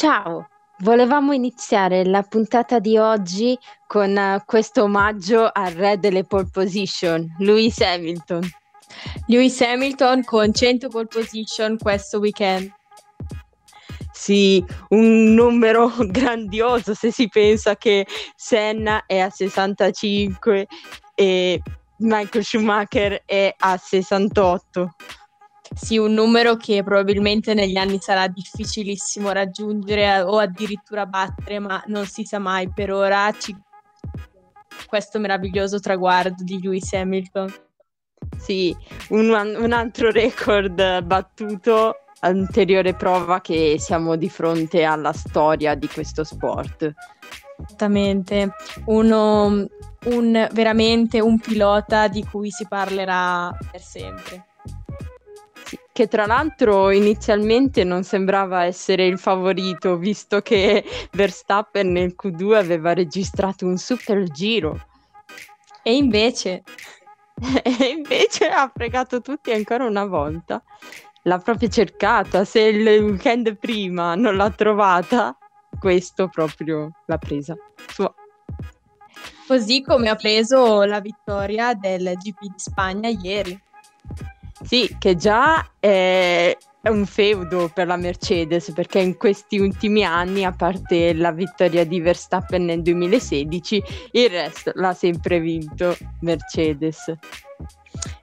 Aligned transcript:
Ciao, 0.00 0.48
volevamo 0.82 1.32
iniziare 1.32 2.04
la 2.04 2.22
puntata 2.22 2.78
di 2.78 2.96
oggi 2.96 3.58
con 3.84 4.14
uh, 4.16 4.40
questo 4.46 4.84
omaggio 4.84 5.50
al 5.52 5.72
re 5.72 5.98
delle 5.98 6.22
pole 6.22 6.48
position, 6.52 7.34
Lewis 7.40 7.80
Hamilton. 7.80 8.48
Lewis 9.26 9.60
Hamilton 9.60 10.22
con 10.22 10.54
100 10.54 10.86
pole 10.86 11.06
position 11.06 11.78
questo 11.78 12.20
weekend. 12.20 12.72
Sì, 14.12 14.64
un 14.90 15.34
numero 15.34 15.90
grandioso 16.06 16.94
se 16.94 17.10
si 17.10 17.26
pensa 17.26 17.74
che 17.74 18.06
Senna 18.36 19.02
è 19.04 19.18
a 19.18 19.30
65 19.30 20.68
e 21.16 21.60
Michael 21.96 22.44
Schumacher 22.44 23.22
è 23.26 23.52
a 23.58 23.76
68. 23.76 24.94
Sì, 25.74 25.98
un 25.98 26.12
numero 26.12 26.56
che 26.56 26.82
probabilmente 26.82 27.54
negli 27.54 27.76
anni 27.76 27.98
sarà 28.00 28.26
difficilissimo 28.26 29.30
raggiungere 29.32 30.20
o 30.22 30.38
addirittura 30.38 31.06
battere, 31.06 31.58
ma 31.58 31.82
non 31.86 32.06
si 32.06 32.24
sa 32.24 32.38
mai. 32.38 32.70
Per 32.72 32.90
ora 32.90 33.30
ci... 33.38 33.56
questo 34.86 35.18
meraviglioso 35.18 35.78
traguardo 35.78 36.42
di 36.42 36.60
Lewis 36.60 36.92
Hamilton. 36.92 37.52
Sì, 38.36 38.74
un, 39.10 39.30
un 39.30 39.72
altro 39.72 40.10
record 40.10 41.02
battuto, 41.02 41.96
anteriore 42.20 42.94
prova 42.94 43.40
che 43.40 43.76
siamo 43.78 44.16
di 44.16 44.28
fronte 44.28 44.84
alla 44.84 45.12
storia 45.12 45.74
di 45.74 45.86
questo 45.88 46.24
sport. 46.24 46.92
Esattamente, 47.64 48.52
uno, 48.86 49.66
un, 50.04 50.48
veramente 50.52 51.20
un 51.20 51.38
pilota 51.38 52.08
di 52.08 52.24
cui 52.24 52.50
si 52.50 52.66
parlerà 52.66 53.56
per 53.70 53.80
sempre 53.80 54.47
che 55.98 56.06
tra 56.06 56.26
l'altro 56.26 56.92
inizialmente 56.92 57.82
non 57.82 58.04
sembrava 58.04 58.62
essere 58.62 59.04
il 59.04 59.18
favorito, 59.18 59.96
visto 59.96 60.42
che 60.42 60.84
Verstappen 61.10 61.90
nel 61.90 62.14
Q2 62.16 62.54
aveva 62.54 62.94
registrato 62.94 63.66
un 63.66 63.76
super 63.78 64.22
giro. 64.30 64.80
E 65.82 65.96
invece... 65.96 66.62
e 67.64 67.84
invece 67.86 68.46
ha 68.46 68.70
fregato 68.72 69.20
tutti 69.20 69.50
ancora 69.50 69.86
una 69.86 70.04
volta. 70.04 70.62
L'ha 71.22 71.38
proprio 71.38 71.68
cercata, 71.68 72.44
se 72.44 72.60
il 72.60 72.86
weekend 73.02 73.56
prima 73.56 74.14
non 74.14 74.36
l'ha 74.36 74.50
trovata, 74.50 75.36
questo 75.80 76.28
proprio 76.28 76.92
l'ha 77.06 77.18
presa. 77.18 77.56
Sua. 77.88 78.14
Così 79.48 79.82
come 79.82 80.10
ha 80.10 80.14
preso 80.14 80.84
la 80.84 81.00
vittoria 81.00 81.74
del 81.74 82.12
GP 82.14 82.40
di 82.42 82.52
Spagna 82.54 83.08
ieri. 83.08 83.60
Sì, 84.62 84.96
che 84.98 85.16
già 85.16 85.64
è 85.78 86.56
un 86.82 87.06
feudo 87.06 87.70
per 87.72 87.86
la 87.86 87.96
Mercedes 87.96 88.72
perché 88.72 88.98
in 88.98 89.16
questi 89.16 89.58
ultimi 89.58 90.04
anni, 90.04 90.44
a 90.44 90.52
parte 90.52 91.12
la 91.14 91.32
vittoria 91.32 91.84
di 91.84 92.00
Verstappen 92.00 92.64
nel 92.64 92.82
2016, 92.82 93.82
il 94.12 94.30
resto 94.30 94.72
l'ha 94.74 94.94
sempre 94.94 95.40
vinto 95.40 95.96
Mercedes. 96.20 97.12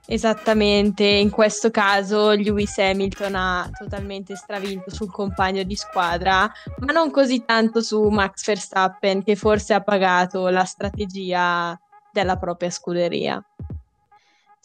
Esattamente, 0.07 1.03
in 1.03 1.31
questo 1.31 1.72
caso 1.72 2.31
Lewis 2.31 2.78
Hamilton 2.78 3.35
ha 3.35 3.69
totalmente 3.78 4.35
stravinto 4.35 4.94
sul 4.94 5.12
compagno 5.12 5.63
di 5.63 5.75
squadra, 5.75 6.52
ma 6.79 6.91
non 6.91 7.12
così 7.12 7.44
tanto 7.44 7.81
su 7.81 8.02
Max 8.09 8.46
Verstappen 8.46 9.23
che 9.23 9.35
forse 9.35 9.73
ha 9.73 9.81
pagato 9.81 10.47
la 10.50 10.63
strategia 10.63 11.79
della 12.12 12.38
propria 12.38 12.69
scuderia. 12.69 13.44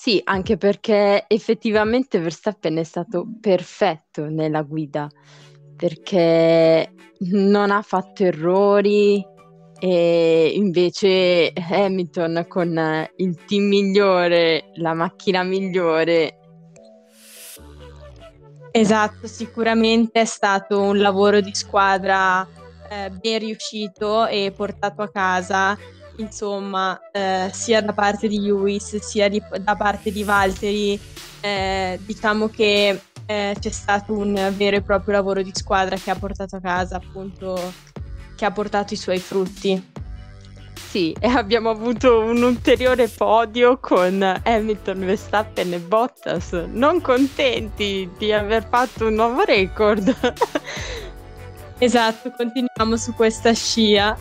Sì, 0.00 0.18
anche 0.24 0.56
perché 0.56 1.26
effettivamente 1.28 2.18
Verstappen 2.20 2.78
è 2.78 2.84
stato 2.84 3.26
perfetto 3.38 4.30
nella 4.30 4.62
guida, 4.62 5.10
perché 5.76 6.94
non 7.18 7.70
ha 7.70 7.82
fatto 7.82 8.24
errori 8.24 9.22
e 9.78 10.52
invece 10.54 11.52
Hamilton 11.52 12.46
con 12.48 13.08
il 13.16 13.44
team 13.44 13.64
migliore, 13.64 14.70
la 14.76 14.94
macchina 14.94 15.42
migliore. 15.42 16.38
Esatto, 18.70 19.26
sicuramente 19.26 20.22
è 20.22 20.24
stato 20.24 20.80
un 20.80 20.98
lavoro 20.98 21.42
di 21.42 21.54
squadra 21.54 22.48
eh, 22.88 23.10
ben 23.10 23.40
riuscito 23.40 24.26
e 24.26 24.50
portato 24.56 25.02
a 25.02 25.10
casa 25.10 25.76
insomma, 26.20 27.00
eh, 27.10 27.50
sia 27.52 27.82
da 27.82 27.92
parte 27.92 28.28
di 28.28 28.40
Lewis 28.40 28.96
sia 28.98 29.28
di, 29.28 29.42
da 29.60 29.76
parte 29.76 30.12
di 30.12 30.22
Valtteri, 30.22 31.00
eh, 31.40 31.98
diciamo 32.04 32.48
che 32.48 33.00
eh, 33.26 33.56
c'è 33.58 33.70
stato 33.70 34.12
un 34.12 34.52
vero 34.56 34.76
e 34.76 34.82
proprio 34.82 35.14
lavoro 35.14 35.42
di 35.42 35.52
squadra 35.52 35.96
che 35.96 36.10
ha 36.10 36.16
portato 36.16 36.56
a 36.56 36.60
casa, 36.60 36.96
appunto, 36.96 37.72
che 38.36 38.44
ha 38.44 38.50
portato 38.50 38.94
i 38.94 38.96
suoi 38.96 39.18
frutti. 39.18 39.88
Sì, 40.90 41.14
e 41.20 41.28
abbiamo 41.28 41.70
avuto 41.70 42.18
un 42.18 42.42
ulteriore 42.42 43.06
podio 43.06 43.78
con 43.78 44.40
Hamilton, 44.42 44.98
Verstappen 44.98 45.72
e 45.72 45.78
Bottas, 45.78 46.50
non 46.52 47.00
contenti 47.00 48.10
di 48.18 48.32
aver 48.32 48.66
fatto 48.68 49.06
un 49.06 49.14
nuovo 49.14 49.44
record. 49.44 50.12
esatto, 51.78 52.32
continuiamo 52.32 52.96
su 52.96 53.14
questa 53.14 53.54
scia 53.54 54.18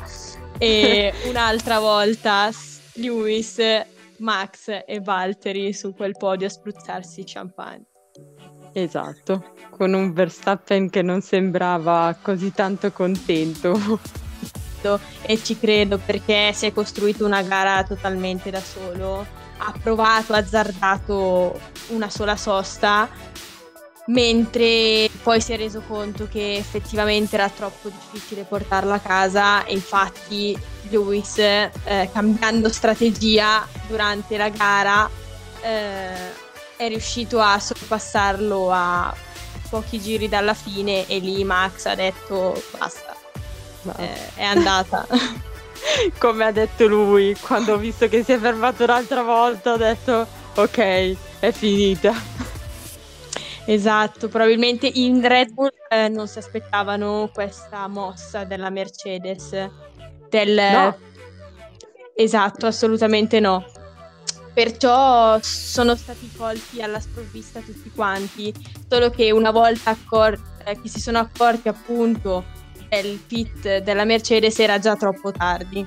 e 0.59 1.11
un'altra 1.27 1.79
volta 1.79 2.51
Lewis, 2.93 3.59
Max 4.17 4.83
e 4.85 4.99
Valtteri 5.01 5.73
su 5.73 5.95
quel 5.95 6.15
podio 6.17 6.45
a 6.45 6.49
spruzzarsi 6.49 7.23
champagne. 7.25 7.85
Esatto, 8.73 9.53
con 9.71 9.93
un 9.93 10.13
Verstappen 10.13 10.89
che 10.89 11.01
non 11.01 11.21
sembrava 11.21 12.15
così 12.21 12.53
tanto 12.53 12.91
contento. 12.91 13.99
E 15.23 15.43
ci 15.43 15.57
credo 15.57 15.97
perché 15.97 16.53
si 16.53 16.65
è 16.65 16.71
costruito 16.71 17.25
una 17.25 17.41
gara 17.41 17.83
totalmente 17.83 18.49
da 18.49 18.61
solo, 18.61 19.25
ha 19.57 19.73
provato, 19.81 20.33
ha 20.33 20.37
azzardato 20.37 21.59
una 21.89 22.09
sola 22.09 22.37
sosta 22.37 23.09
mentre 24.07 25.08
poi 25.29 25.41
si 25.41 25.53
è 25.53 25.57
reso 25.57 25.83
conto 25.87 26.27
che 26.27 26.55
effettivamente 26.55 27.35
era 27.35 27.47
troppo 27.49 27.89
difficile 27.89 28.45
portarla 28.45 28.95
a 28.95 28.99
casa 28.99 29.63
e 29.63 29.73
infatti 29.73 30.57
Lewis 30.89 31.37
eh, 31.37 32.09
cambiando 32.11 32.67
strategia 32.69 33.63
durante 33.87 34.37
la 34.37 34.49
gara 34.49 35.07
eh, 35.61 36.31
è 36.75 36.87
riuscito 36.87 37.39
a 37.39 37.59
sorpassarlo 37.59 38.71
a 38.71 39.15
pochi 39.69 40.01
giri 40.01 40.27
dalla 40.27 40.55
fine 40.55 41.05
e 41.05 41.19
lì 41.19 41.43
Max 41.43 41.85
ha 41.85 41.93
detto 41.93 42.59
basta, 42.75 43.15
eh, 43.97 44.33
è 44.33 44.43
andata. 44.45 45.05
Come 46.17 46.45
ha 46.45 46.51
detto 46.51 46.87
lui, 46.87 47.35
quando 47.39 47.73
ho 47.73 47.77
visto 47.77 48.07
che 48.07 48.23
si 48.23 48.31
è 48.31 48.39
fermato 48.39 48.83
un'altra 48.83 49.21
volta, 49.21 49.73
ho 49.73 49.77
detto 49.77 50.25
ok, 50.55 51.15
è 51.39 51.51
finita. 51.51 52.48
Esatto, 53.69 54.29
probabilmente 54.29 54.89
in 54.91 55.21
Red 55.21 55.51
Bull 55.51 55.69
eh, 55.89 56.09
non 56.09 56.27
si 56.27 56.39
aspettavano 56.39 57.29
questa 57.31 57.87
mossa 57.87 58.43
della 58.43 58.71
Mercedes. 58.71 59.51
Del... 60.27 60.55
No. 60.55 60.97
Esatto, 62.15 62.65
assolutamente 62.65 63.39
no. 63.39 63.63
Perciò 64.55 65.37
sono 65.43 65.95
stati 65.95 66.31
colti 66.35 66.81
alla 66.81 66.99
sprovvista 66.99 67.59
tutti 67.59 67.91
quanti, 67.91 68.51
solo 68.89 69.11
che 69.11 69.29
una 69.29 69.51
volta 69.51 69.91
accor- 69.91 70.41
eh, 70.65 70.81
che 70.81 70.89
si 70.89 70.99
sono 70.99 71.19
accorti 71.19 71.67
appunto 71.67 72.43
del 72.89 73.19
pit 73.19 73.83
della 73.83 74.03
Mercedes 74.03 74.57
era 74.57 74.79
già 74.79 74.95
troppo 74.95 75.31
tardi. 75.31 75.85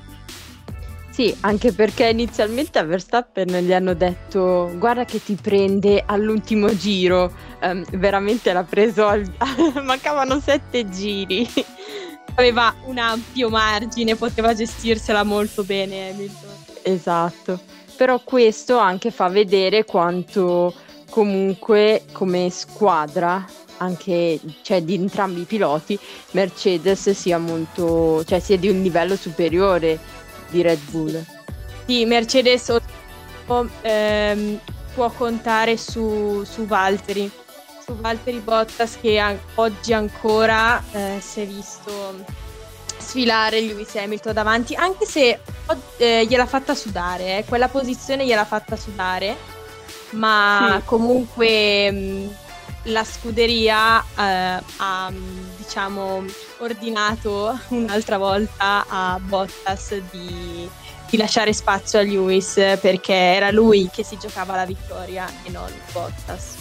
Sì, 1.13 1.37
anche 1.41 1.75
perché 1.75 2.09
inizialmente 2.09 2.79
a 2.79 2.85
Verstappen 2.85 3.47
gli 3.63 3.73
hanno 3.75 3.93
detto 3.93 4.73
guarda 4.77 5.05
che 5.05 5.23
ti 5.23 5.35
prende 5.35 6.03
all'ultimo 6.07 6.75
giro, 6.75 7.31
um, 7.61 7.85
veramente 7.99 8.51
l'ha 8.51 8.65
preso, 8.65 9.07
al... 9.07 9.31
mancavano 9.85 10.41
sette 10.41 10.89
giri. 10.89 11.47
Aveva 12.37 12.75
un 12.87 12.97
ampio 12.97 13.51
margine, 13.51 14.17
poteva 14.17 14.55
gestirsela 14.55 15.23
molto 15.23 15.65
bene 15.65 16.13
Hamilton. 16.13 16.51
Esatto, 16.81 17.61
però 17.95 18.19
questo 18.25 18.79
anche 18.79 19.11
fa 19.11 19.29
vedere 19.29 19.85
quanto 19.85 20.73
comunque 21.11 22.05
come 22.13 22.49
squadra 22.49 23.45
anche 23.77 24.41
cioè, 24.63 24.83
di 24.83 24.95
entrambi 24.95 25.43
i 25.43 25.45
piloti 25.45 25.99
Mercedes 26.31 27.11
sia 27.11 27.37
molto 27.37 28.25
cioè 28.25 28.39
sia 28.39 28.57
di 28.57 28.69
un 28.71 28.81
livello 28.81 29.15
superiore 29.15 29.99
di 30.53 30.63
Red 30.63 30.79
Bull. 30.91 31.25
Sì, 31.87 32.05
Mercedes 32.05 32.73
ehm, 33.81 34.61
può 34.95 35.11
contare 35.11 35.77
su, 35.77 36.45
su 36.45 36.67
Valtteri, 36.67 37.29
su 37.85 37.97
Valtteri 37.97 38.39
Bottas 38.39 38.99
che 39.01 39.19
an- 39.19 39.41
oggi 39.57 39.93
ancora 39.93 40.83
eh, 40.93 41.19
si 41.21 41.41
è 41.41 41.47
visto 41.47 42.41
sfilare 42.99 43.61
Lewis 43.61 43.95
Hamilton 43.97 44.33
davanti, 44.33 44.75
anche 44.75 45.07
se 45.07 45.41
eh, 45.97 46.27
gliel'ha 46.27 46.47
fatta 46.47 46.75
sudare, 46.75 47.39
eh, 47.39 47.45
quella 47.45 47.69
posizione 47.69 48.25
gliel'ha 48.25 48.45
fatta 48.45 48.77
sudare, 48.77 49.37
ma 50.11 50.77
sì. 50.79 50.85
comunque 50.85 51.91
mh, 51.91 52.35
la 52.85 53.05
scuderia 53.05 54.01
eh, 54.01 54.63
ha 54.77 55.13
diciamo 55.73 56.23
ordinato 56.59 57.59
un'altra 57.69 58.19
volta 58.19 58.85
a 58.87 59.19
Bottas 59.19 59.99
di, 60.11 60.69
di, 61.09 61.17
lasciare 61.17 61.55
spazio 61.55 61.99
a 61.99 62.03
Lewis 62.03 62.77
perché 62.79 63.15
era 63.15 63.51
lui 63.51 63.89
che 63.91 64.05
si 64.05 64.19
giocava 64.19 64.55
la 64.55 64.67
vittoria 64.67 65.27
e 65.43 65.49
non 65.49 65.73
Bottas. 65.91 66.57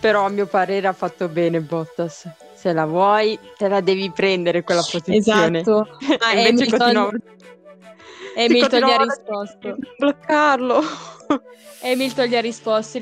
Però 0.00 0.24
a 0.24 0.30
mio 0.30 0.46
parere 0.46 0.86
ha 0.86 0.94
fatto 0.94 1.28
bene 1.28 1.60
Bottas. 1.60 2.26
Se 2.54 2.72
la 2.72 2.86
vuoi, 2.86 3.38
te 3.58 3.68
la 3.68 3.82
devi 3.82 4.10
prendere 4.10 4.62
quella 4.62 4.84
posizione. 4.90 5.60
Esatto. 5.60 5.98
Ma 6.18 6.30
Hamilton, 6.30 6.78
continuavo... 6.78 7.10
Hamilton 8.36 8.80
gli 8.80 8.90
ha 8.90 9.02
risposto. 9.02 9.76
Bloccarlo. 9.98 10.82
Hamilton 11.82 12.24
gli 12.24 12.36
ha 12.36 12.40
risposto 12.40 12.98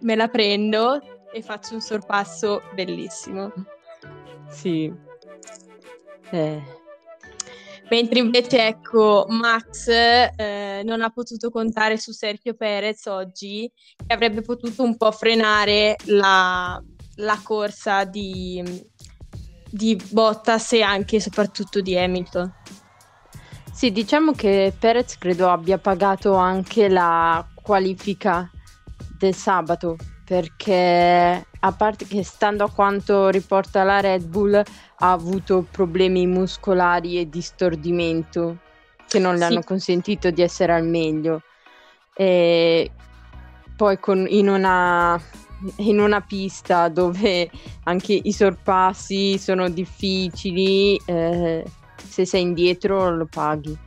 me 0.00 0.16
la 0.16 0.26
prendo 0.26 1.00
e 1.32 1.42
faccio 1.42 1.74
un 1.74 1.80
sorpasso 1.80 2.62
bellissimo. 2.72 3.52
Sì. 4.48 4.92
Eh. 6.30 6.62
Mentre 7.88 8.18
invece, 8.18 8.66
ecco, 8.66 9.26
Max 9.28 9.86
eh, 9.88 10.82
non 10.84 11.02
ha 11.02 11.10
potuto 11.10 11.50
contare 11.50 11.98
su 11.98 12.10
Sergio 12.10 12.54
Perez 12.54 13.06
oggi, 13.06 13.70
che 14.04 14.12
avrebbe 14.12 14.42
potuto 14.42 14.82
un 14.82 14.96
po' 14.96 15.12
frenare 15.12 15.94
la, 16.06 16.82
la 17.16 17.40
corsa 17.44 18.04
di, 18.04 18.62
di 19.70 20.00
Bottas 20.10 20.72
e 20.72 20.82
anche 20.82 21.16
e 21.16 21.20
soprattutto 21.20 21.80
di 21.80 21.96
Hamilton. 21.96 22.52
Sì, 23.72 23.92
diciamo 23.92 24.32
che 24.32 24.74
Perez 24.76 25.16
credo 25.16 25.48
abbia 25.48 25.78
pagato 25.78 26.34
anche 26.34 26.88
la 26.88 27.46
qualifica 27.54 28.50
del 29.16 29.34
sabato 29.34 29.96
perché 30.26 31.46
a 31.60 31.72
parte 31.72 32.04
che 32.04 32.24
stando 32.24 32.64
a 32.64 32.70
quanto 32.70 33.28
riporta 33.28 33.84
la 33.84 34.00
Red 34.00 34.24
Bull 34.24 34.54
ha 34.54 35.12
avuto 35.12 35.64
problemi 35.70 36.26
muscolari 36.26 37.20
e 37.20 37.28
di 37.28 37.40
stordimento 37.40 38.58
che 39.06 39.20
non 39.20 39.34
le 39.34 39.38
sì. 39.38 39.44
hanno 39.44 39.62
consentito 39.62 40.30
di 40.30 40.42
essere 40.42 40.72
al 40.74 40.84
meglio 40.84 41.42
e 42.12 42.90
poi 43.76 44.00
con, 44.00 44.26
in, 44.28 44.48
una, 44.48 45.20
in 45.76 46.00
una 46.00 46.20
pista 46.22 46.88
dove 46.88 47.48
anche 47.84 48.20
i 48.20 48.32
sorpassi 48.32 49.38
sono 49.38 49.68
difficili 49.68 51.00
eh, 51.06 51.64
se 51.96 52.24
sei 52.24 52.42
indietro 52.42 53.14
lo 53.14 53.26
paghi 53.26 53.78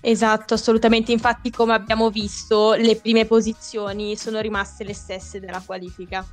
Esatto, 0.00 0.54
assolutamente. 0.54 1.12
Infatti, 1.12 1.50
come 1.50 1.74
abbiamo 1.74 2.10
visto, 2.10 2.72
le 2.72 2.96
prime 2.96 3.26
posizioni 3.26 4.16
sono 4.16 4.40
rimaste 4.40 4.84
le 4.84 4.94
stesse 4.94 5.40
della 5.40 5.62
qualifica. 5.64 6.26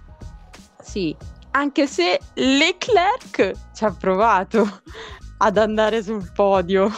Sì, 0.81 1.15
anche 1.51 1.85
se 1.87 2.19
Leclerc 2.35 3.51
ci 3.73 3.83
ha 3.83 3.91
provato 3.91 4.81
ad 5.39 5.57
andare 5.57 6.01
sul 6.01 6.31
podio. 6.31 6.91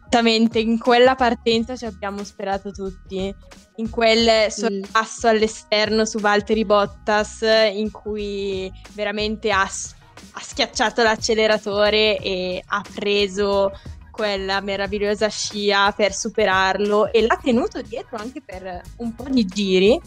Esattamente, 0.00 0.58
in 0.58 0.78
quella 0.78 1.14
partenza 1.16 1.76
ci 1.76 1.84
abbiamo 1.84 2.22
sperato 2.24 2.70
tutti. 2.70 3.34
In 3.76 3.90
quel 3.90 4.50
sorpasso 4.50 5.28
all'esterno 5.28 6.04
su 6.04 6.18
Valtteri 6.18 6.64
Bottas, 6.64 7.42
in 7.42 7.90
cui 7.90 8.72
veramente 8.92 9.50
ha, 9.50 9.62
ha 9.62 10.40
schiacciato 10.40 11.02
l'acceleratore 11.02 12.18
e 12.18 12.62
ha 12.64 12.82
preso 12.94 13.72
quella 14.18 14.60
meravigliosa 14.60 15.28
scia 15.28 15.92
per 15.92 16.12
superarlo 16.12 17.12
e 17.12 17.24
l'ha 17.24 17.38
tenuto 17.40 17.80
dietro 17.82 18.16
anche 18.16 18.42
per 18.44 18.82
un 18.96 19.14
po' 19.14 19.26
di 19.28 19.46
giri. 19.46 20.00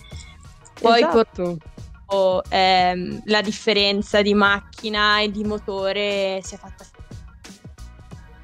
Poi 0.82 1.02
esatto. 1.02 1.58
con, 2.06 2.42
ehm, 2.50 3.22
la 3.28 3.42
differenza 3.42 4.22
di 4.22 4.34
macchina 4.34 5.22
e 5.22 5.32
di 5.32 5.46
motore 5.46 6.42
si 6.44 6.56
è 6.56 6.58
fatta 6.58 6.86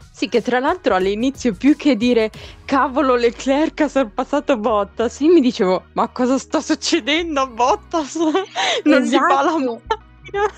sì, 0.09 0.29
che 0.29 0.41
tra 0.41 0.57
l'altro 0.57 0.95
all'inizio 0.95 1.53
più 1.53 1.75
che 1.75 1.95
dire 1.95 2.31
cavolo 2.65 3.13
Leclerc 3.13 3.81
ha 3.81 3.87
sorpassato 3.87 4.57
Bottas, 4.57 5.19
io 5.19 5.31
mi 5.31 5.41
dicevo 5.41 5.89
ma 5.93 6.07
cosa 6.07 6.39
sta 6.39 6.59
succedendo 6.59 7.41
a 7.41 7.45
Bottas? 7.45 8.15
Non 8.85 9.03
esatto. 9.03 9.25
gli 9.25 9.29
fa 9.29 9.43
la 9.43 9.51
mano 9.51 9.81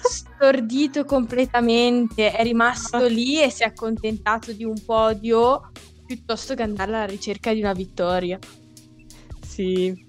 stordito 0.01 1.05
completamente, 1.05 2.31
è 2.31 2.43
rimasto 2.43 2.97
ah. 2.97 3.07
lì 3.07 3.41
e 3.41 3.49
si 3.49 3.63
è 3.63 3.67
accontentato 3.67 4.51
di 4.51 4.63
un 4.63 4.81
podio 4.85 5.71
piuttosto 6.05 6.55
che 6.55 6.63
andare 6.63 6.95
alla 6.95 7.05
ricerca 7.05 7.53
di 7.53 7.59
una 7.59 7.73
vittoria. 7.73 8.39
Sì, 9.45 10.07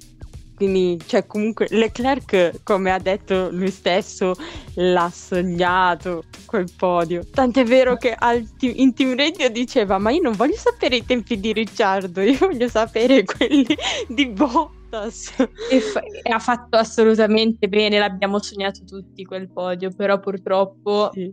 quindi 0.61 0.99
cioè 1.07 1.27
comunque 1.27 1.69
Leclerc 1.71 2.61
come 2.65 2.93
ha 2.93 2.99
detto 2.99 3.49
lui 3.51 3.71
stesso 3.71 4.35
l'ha 4.75 5.11
sognato 5.11 6.25
quel 6.45 6.71
podio 6.77 7.27
tant'è 7.33 7.65
vero 7.65 7.97
che 7.97 8.15
t- 8.59 8.71
in 8.77 8.93
team 8.93 9.17
radio 9.17 9.49
diceva 9.49 9.97
ma 9.97 10.11
io 10.11 10.21
non 10.21 10.35
voglio 10.35 10.57
sapere 10.57 10.97
i 10.97 11.07
tempi 11.07 11.41
di 11.41 11.55
Ricciardo 11.55 12.21
io 12.21 12.37
voglio 12.39 12.69
sapere 12.69 13.25
quelli 13.25 13.75
di 14.07 14.27
Bo 14.27 14.80
Bottas. 14.91 15.33
E, 15.71 15.81
fa- 15.81 16.03
e, 16.03 16.31
ha 16.31 16.39
fatto 16.39 16.77
assolutamente 16.77 17.69
bene, 17.69 17.99
l'abbiamo 17.99 18.41
sognato 18.43 18.85
tutti 18.85 19.25
quel 19.25 19.50
podio, 19.50 19.91
però 19.95 20.19
purtroppo 20.19 21.11
sì. 21.12 21.33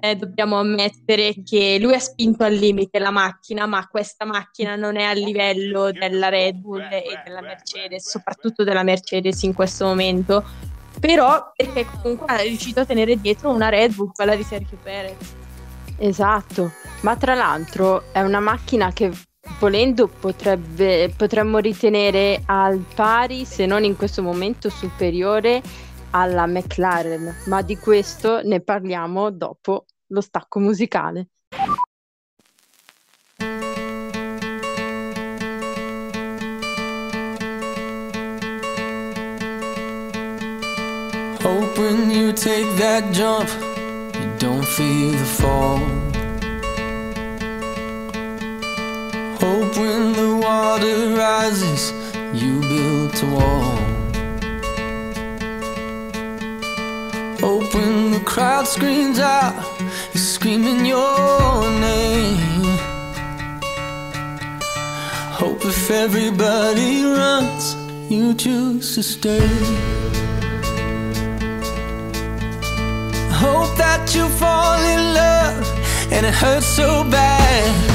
eh, 0.00 0.16
dobbiamo 0.16 0.58
ammettere 0.58 1.42
che 1.42 1.78
lui 1.80 1.94
ha 1.94 1.98
spinto 1.98 2.44
al 2.44 2.52
limite 2.52 2.98
la 2.98 3.10
macchina, 3.10 3.66
ma 3.66 3.86
questa 3.88 4.26
macchina 4.26 4.76
non 4.76 4.96
è 4.96 5.04
a 5.04 5.12
livello 5.12 5.90
della 5.90 6.28
Red 6.28 6.56
Bull 6.56 6.82
e 6.82 7.20
della 7.24 7.40
Mercedes, 7.40 8.08
soprattutto 8.08 8.62
della 8.62 8.82
Mercedes 8.82 9.42
in 9.42 9.54
questo 9.54 9.86
momento. 9.86 10.44
Però 11.00 11.52
perché 11.56 11.86
comunque 12.02 12.26
ha 12.28 12.36
riuscito 12.36 12.80
a 12.80 12.84
tenere 12.84 13.16
dietro 13.20 13.50
una 13.50 13.68
Red 13.68 13.94
Bull, 13.94 14.12
quella 14.12 14.36
di 14.36 14.42
Sergio 14.42 14.78
Perez. 14.82 15.34
Esatto, 15.96 16.72
ma 17.02 17.16
tra 17.16 17.34
l'altro 17.34 18.12
è 18.12 18.20
una 18.20 18.40
macchina 18.40 18.92
che 18.92 19.10
volendo 19.58 20.08
potrebbe, 20.08 21.12
potremmo 21.16 21.58
ritenere 21.58 22.42
al 22.46 22.84
pari, 22.94 23.44
se 23.44 23.66
non 23.66 23.84
in 23.84 23.96
questo 23.96 24.22
momento 24.22 24.68
superiore 24.68 25.62
alla 26.10 26.46
McLaren, 26.46 27.42
ma 27.46 27.62
di 27.62 27.76
questo 27.76 28.42
ne 28.42 28.60
parliamo 28.60 29.30
dopo 29.30 29.86
lo 30.08 30.20
stacco 30.20 30.60
musicale. 30.60 31.28
Hope 41.42 41.78
when 41.78 42.10
you 42.10 42.32
take 42.32 42.74
that 42.76 43.12
jump, 43.12 43.48
you 44.14 44.36
don't 44.38 44.64
feel 44.64 45.10
the 45.10 45.24
fall. 45.24 46.13
Hope 49.44 49.76
when 49.76 50.14
the 50.14 50.36
water 50.42 51.14
rises, 51.14 51.92
you 52.32 52.60
build 52.62 53.14
a 53.22 53.26
wall. 53.34 53.76
Hope 57.44 57.74
when 57.74 58.12
the 58.12 58.22
crowd 58.24 58.66
screams 58.66 59.18
out, 59.18 59.54
you're 60.14 60.28
screaming 60.34 60.86
your 60.86 61.60
name. 61.78 62.78
Hope 65.40 65.62
if 65.66 65.90
everybody 65.90 67.04
runs, 67.04 67.74
you 68.10 68.32
choose 68.32 68.94
to 68.94 69.02
stay. 69.02 69.46
Hope 73.44 73.76
that 73.76 74.10
you 74.14 74.26
fall 74.40 74.80
in 74.94 75.00
love 75.12 76.12
and 76.12 76.24
it 76.24 76.32
hurts 76.32 76.66
so 76.66 77.04
bad. 77.10 77.93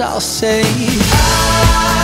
I'll 0.00 0.20
say. 0.20 0.62
Swear 0.62 1.97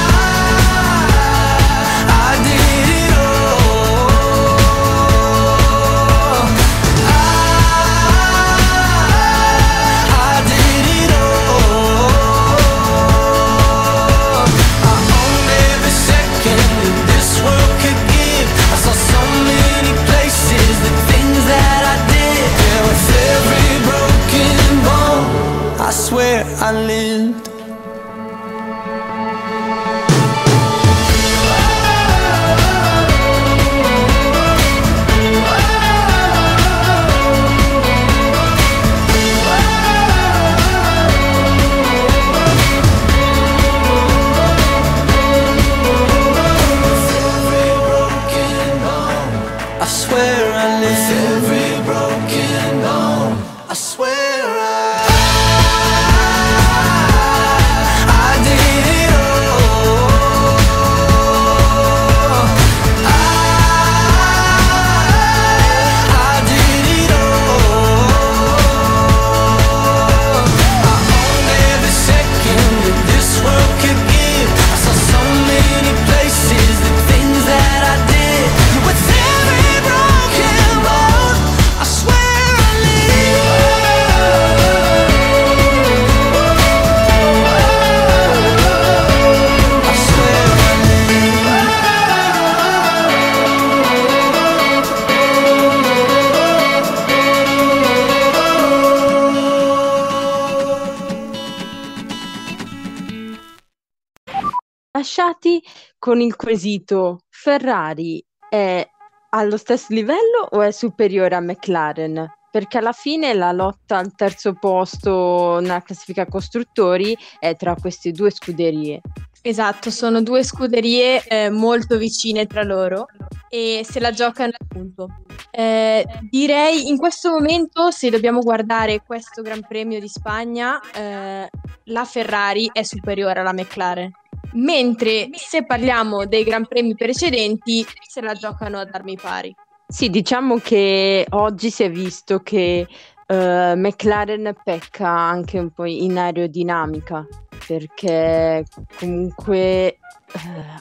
con 106.04 106.20
il 106.20 106.36
quesito 106.36 107.20
Ferrari 107.30 108.22
è 108.50 108.86
allo 109.30 109.56
stesso 109.56 109.86
livello 109.88 110.46
o 110.50 110.60
è 110.60 110.70
superiore 110.70 111.34
a 111.34 111.40
McLaren? 111.40 112.30
Perché 112.50 112.76
alla 112.76 112.92
fine 112.92 113.32
la 113.32 113.52
lotta 113.52 113.96
al 113.96 114.14
terzo 114.14 114.52
posto 114.52 115.60
nella 115.60 115.80
classifica 115.80 116.26
costruttori 116.26 117.16
è 117.38 117.56
tra 117.56 117.74
queste 117.74 118.10
due 118.10 118.30
scuderie. 118.30 119.00
Esatto, 119.40 119.90
sono 119.90 120.22
due 120.22 120.44
scuderie 120.44 121.22
eh, 121.26 121.48
molto 121.48 121.96
vicine 121.96 122.44
tra 122.44 122.62
loro 122.62 123.06
e 123.48 123.80
se 123.88 123.98
la 123.98 124.10
giocano 124.10 124.52
appunto. 124.58 125.08
Eh, 125.50 126.04
direi 126.28 126.88
in 126.88 126.98
questo 126.98 127.30
momento, 127.30 127.90
se 127.90 128.10
dobbiamo 128.10 128.40
guardare 128.40 129.02
questo 129.06 129.40
Gran 129.40 129.66
Premio 129.66 130.00
di 130.00 130.08
Spagna, 130.08 130.78
eh, 130.94 131.48
la 131.84 132.04
Ferrari 132.04 132.68
è 132.72 132.82
superiore 132.82 133.40
alla 133.40 133.54
McLaren. 133.54 134.12
Mentre 134.52 135.30
se 135.32 135.64
parliamo 135.64 136.26
dei 136.26 136.44
Gran 136.44 136.66
Premi 136.66 136.94
precedenti, 136.94 137.84
se 138.06 138.20
la 138.20 138.34
giocano 138.34 138.78
ad 138.78 138.90
armi 138.92 139.16
pari. 139.16 139.54
Sì, 139.86 140.08
diciamo 140.10 140.58
che 140.58 141.26
oggi 141.30 141.70
si 141.70 141.82
è 141.82 141.90
visto 141.90 142.40
che 142.40 142.86
eh, 143.26 143.74
McLaren 143.76 144.54
pecca 144.62 145.08
anche 145.08 145.58
un 145.58 145.70
po' 145.70 145.84
in 145.84 146.18
aerodinamica 146.18 147.26
perché 147.66 148.64
comunque 148.98 149.56
eh, 149.56 149.98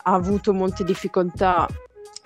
ha 0.02 0.14
avuto 0.14 0.54
molte 0.54 0.84
difficoltà. 0.84 1.68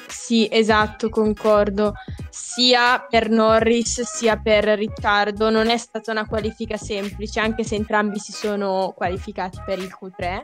Sì, 0.08 0.48
esatto, 0.50 1.10
concordo. 1.10 1.94
Sia 2.30 3.06
per 3.10 3.30
Norris 3.30 4.02
sia 4.02 4.38
per 4.38 4.64
Riccardo 4.64 5.50
non 5.50 5.70
è 5.70 5.78
stata 5.78 6.12
una 6.12 6.26
qualifica 6.26 6.78
semplice, 6.78 7.40
anche 7.40 7.64
se 7.64 7.76
entrambi 7.76 8.18
si 8.20 8.32
sono 8.32 8.94
qualificati 8.96 9.62
per 9.66 9.80
il 9.80 9.94
Q3. 9.94 10.40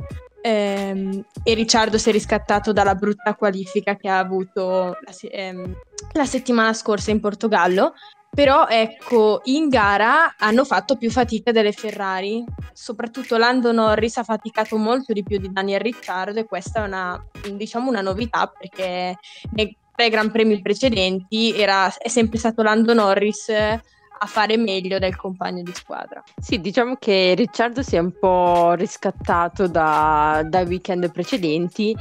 Ehm, 0.45 1.23
e 1.41 1.53
Ricciardo 1.53 1.97
si 1.97 2.09
è 2.09 2.11
riscattato 2.11 2.73
dalla 2.73 2.95
brutta 2.95 3.33
qualifica 3.33 3.95
che 3.95 4.09
ha 4.09 4.19
avuto 4.19 4.97
la, 4.99 5.29
ehm, 5.31 5.73
la 6.11 6.25
settimana 6.25 6.73
scorsa 6.73 7.11
in 7.11 7.21
Portogallo. 7.21 7.93
Però 8.29 8.67
ecco, 8.67 9.41
in 9.45 9.69
gara 9.69 10.35
hanno 10.37 10.65
fatto 10.65 10.97
più 10.97 11.11
fatica 11.11 11.51
delle 11.51 11.71
Ferrari, 11.71 12.43
soprattutto 12.73 13.37
Lando 13.37 13.71
Norris 13.71 14.17
ha 14.17 14.23
faticato 14.23 14.75
molto 14.75 15.13
di 15.13 15.23
più 15.23 15.37
di 15.37 15.51
Daniel 15.51 15.79
Ricciardo 15.79 16.39
e 16.39 16.45
questa 16.45 16.83
è 16.83 16.87
una, 16.87 17.23
diciamo, 17.55 17.89
una 17.89 18.01
novità 18.01 18.47
perché 18.47 19.15
nei 19.51 19.77
tre 19.95 20.09
Gran 20.09 20.31
Premi 20.31 20.59
precedenti 20.61 21.55
era, 21.55 21.95
è 21.95 22.07
sempre 22.07 22.39
stato 22.39 22.63
Lando 22.63 22.95
Norris 22.95 23.49
a 24.23 24.25
fare 24.25 24.55
meglio 24.55 24.99
del 24.99 25.17
compagno 25.17 25.61
di 25.61 25.73
squadra. 25.73 26.23
Sì, 26.41 26.61
diciamo 26.61 26.95
che 26.95 27.33
Ricciardo 27.35 27.81
si 27.83 27.97
è 27.97 27.99
un 27.99 28.13
po' 28.17 28.71
riscattato 28.71 29.67
da, 29.67 30.41
dai 30.47 30.65
weekend 30.65 31.11
precedenti 31.11 31.93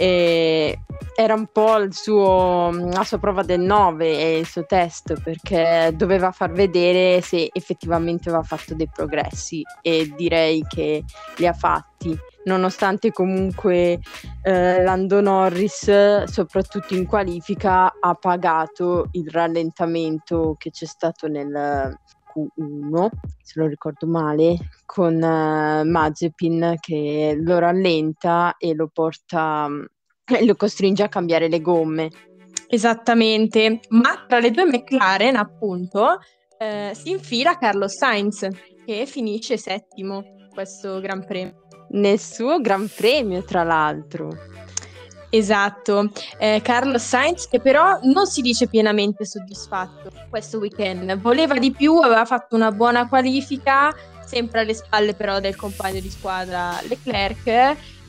e 0.00 0.78
era 1.14 1.34
un 1.34 1.48
po' 1.52 1.76
suo, 1.90 2.70
la 2.70 3.04
sua 3.04 3.18
prova 3.18 3.42
del 3.42 3.60
9 3.60 4.18
e 4.18 4.38
il 4.38 4.46
suo 4.46 4.64
test 4.64 5.20
perché 5.22 5.92
doveva 5.94 6.30
far 6.30 6.52
vedere 6.52 7.20
se 7.20 7.50
effettivamente 7.52 8.30
aveva 8.30 8.42
fatto 8.42 8.74
dei 8.74 8.88
progressi 8.90 9.62
e 9.82 10.10
direi 10.16 10.64
che 10.66 11.04
li 11.36 11.46
ha 11.46 11.52
fatti 11.52 12.18
nonostante 12.44 13.12
comunque 13.12 14.00
eh, 14.42 14.82
Lando 14.82 15.20
Norris 15.20 16.24
soprattutto 16.24 16.94
in 16.94 17.04
qualifica 17.04 17.92
ha 18.00 18.14
pagato 18.14 19.08
il 19.10 19.28
rallentamento 19.28 20.54
che 20.56 20.70
c'è 20.70 20.86
stato 20.86 21.28
nel 21.28 21.94
Q1 22.32 23.08
se 23.42 23.60
lo 23.60 23.66
ricordo 23.66 24.06
male 24.06 24.56
con 24.86 25.14
uh, 25.14 25.88
Mazepin 25.88 26.76
che 26.80 27.36
lo 27.40 27.58
rallenta 27.58 28.56
e 28.58 28.74
lo 28.74 28.88
porta 28.92 29.68
e 30.24 30.44
lo 30.44 30.54
costringe 30.54 31.02
a 31.02 31.08
cambiare 31.08 31.48
le 31.48 31.60
gomme 31.60 32.10
Esattamente, 32.72 33.80
ma 33.88 34.24
tra 34.28 34.38
le 34.38 34.52
due 34.52 34.64
McLaren, 34.64 35.34
appunto, 35.34 36.20
eh, 36.56 36.92
si 36.94 37.10
infila 37.10 37.58
Carlos 37.58 37.96
Sainz, 37.96 38.46
che 38.86 39.06
finisce 39.06 39.56
settimo 39.56 40.22
questo 40.54 41.00
Gran 41.00 41.24
Premio. 41.24 41.66
Nel 41.90 42.20
suo 42.20 42.60
Gran 42.60 42.88
Premio, 42.94 43.42
tra 43.42 43.64
l'altro. 43.64 44.28
Esatto, 45.30 46.10
eh, 46.38 46.60
Carlos 46.62 47.02
Sainz 47.02 47.46
che 47.48 47.60
però 47.60 47.98
non 48.02 48.26
si 48.26 48.40
dice 48.42 48.66
pienamente 48.66 49.24
soddisfatto 49.24 50.10
questo 50.28 50.58
weekend, 50.58 51.16
voleva 51.18 51.56
di 51.56 51.70
più, 51.70 51.98
aveva 51.98 52.24
fatto 52.24 52.56
una 52.56 52.72
buona 52.72 53.08
qualifica, 53.08 53.94
sempre 54.24 54.60
alle 54.60 54.74
spalle 54.74 55.14
però 55.14 55.38
del 55.38 55.54
compagno 55.54 56.00
di 56.00 56.10
squadra 56.10 56.80
Leclerc 56.82 57.46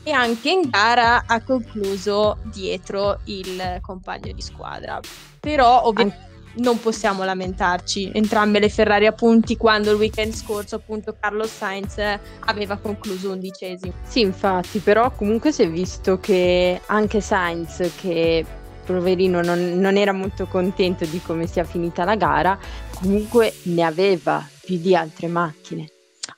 e 0.04 0.10
anche 0.10 0.50
in 0.50 0.68
gara 0.68 1.22
ha 1.26 1.42
concluso 1.42 2.38
dietro 2.44 3.20
il 3.24 3.78
compagno 3.80 4.32
di 4.32 4.42
squadra. 4.42 4.98
Però 5.38 5.84
ovviamente 5.84 6.31
non 6.56 6.80
possiamo 6.80 7.24
lamentarci. 7.24 8.10
Entrambe 8.12 8.58
le 8.58 8.68
Ferrari 8.68 9.06
a 9.06 9.12
punti 9.12 9.56
quando 9.56 9.90
il 9.90 9.96
weekend 9.96 10.34
scorso 10.34 10.76
appunto 10.76 11.16
Carlos 11.18 11.50
Sainz 11.50 11.96
aveva 12.40 12.76
concluso 12.76 13.30
undicesimo. 13.30 13.92
Sì, 14.06 14.20
infatti, 14.20 14.78
però 14.80 15.10
comunque 15.12 15.52
si 15.52 15.62
è 15.62 15.70
visto 15.70 16.18
che 16.18 16.80
anche 16.86 17.20
Sainz, 17.20 17.92
che 18.00 18.44
poverino 18.84 19.42
non, 19.42 19.78
non 19.78 19.96
era 19.96 20.12
molto 20.12 20.46
contento 20.46 21.04
di 21.04 21.20
come 21.22 21.46
sia 21.46 21.64
finita 21.64 22.04
la 22.04 22.16
gara, 22.16 22.58
comunque 22.94 23.54
ne 23.64 23.82
aveva 23.82 24.46
più 24.64 24.78
di 24.78 24.94
altre 24.94 25.28
macchine. 25.28 25.88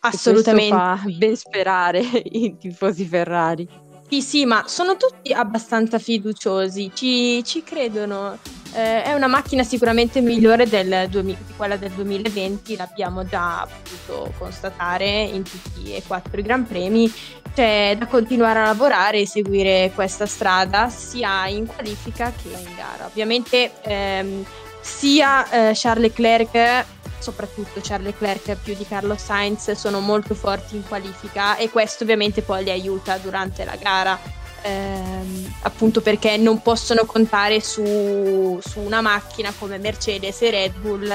Assolutamente. 0.00 0.75
fa 0.75 1.00
ben 1.18 1.37
sperare 1.37 2.00
i 2.00 2.56
tifosi 2.59 3.06
Ferrari. 3.06 3.66
Sì, 4.14 4.23
sì, 4.23 4.44
ma 4.44 4.62
sono 4.68 4.97
tutti 4.97 5.33
abbastanza 5.33 5.99
fiduciosi, 5.99 6.92
ci, 6.94 7.42
ci 7.42 7.64
credono. 7.64 8.38
Eh, 8.73 9.02
è 9.02 9.12
una 9.12 9.26
macchina 9.26 9.64
sicuramente 9.64 10.21
migliore 10.21 10.68
del 10.68 11.09
2000, 11.11 11.38
di 11.44 11.52
quella 11.56 11.76
del 11.76 11.90
2020, 11.90 12.76
l'abbiamo 12.76 13.26
già 13.26 13.66
potuto 13.66 14.33
constatare 14.38 15.23
in 15.23 15.42
tutti 15.42 15.92
e 15.92 16.04
quattro 16.06 16.38
i 16.38 16.44
Gran 16.44 16.64
Premi. 16.64 17.12
C'è 17.52 17.97
da 17.99 18.06
continuare 18.06 18.61
a 18.61 18.66
lavorare 18.66 19.18
e 19.18 19.26
seguire 19.26 19.90
questa 19.92 20.26
strada 20.26 20.88
sia 20.90 21.49
in 21.49 21.66
qualifica 21.66 22.33
che 22.40 22.50
in 22.50 22.76
gara. 22.76 23.06
Ovviamente 23.06 23.73
ehm, 23.83 24.44
sia 24.80 25.71
eh, 25.71 25.73
Charles 25.75 26.14
Leclerc 26.16 26.87
soprattutto 27.25 27.81
Charles 27.83 28.12
Leclerc 28.12 28.57
più 28.62 28.75
di 28.75 28.87
Carlos 28.87 29.23
Sainz 29.23 29.71
sono 29.73 30.00
molto 30.00 30.35
forti 30.35 30.76
in 30.76 30.87
qualifica 30.87 31.57
e 31.57 31.71
questo 31.71 32.04
ovviamente 32.04 32.43
poi 32.43 32.64
li 32.64 32.71
aiuta 32.71 33.16
durante 33.16 33.64
la 33.64 33.76
gara 33.76 34.19
ehm, 34.61 35.54
appunto 35.62 36.02
perché 36.02 36.37
non 36.37 36.61
possono 36.61 37.07
contare 37.07 37.61
su, 37.61 38.61
su, 38.62 38.81
una 38.81 39.00
macchina 39.00 39.52
come 39.59 39.78
Mercedes 39.78 40.43
e 40.43 40.50
Red 40.50 40.75
Bull 40.75 41.09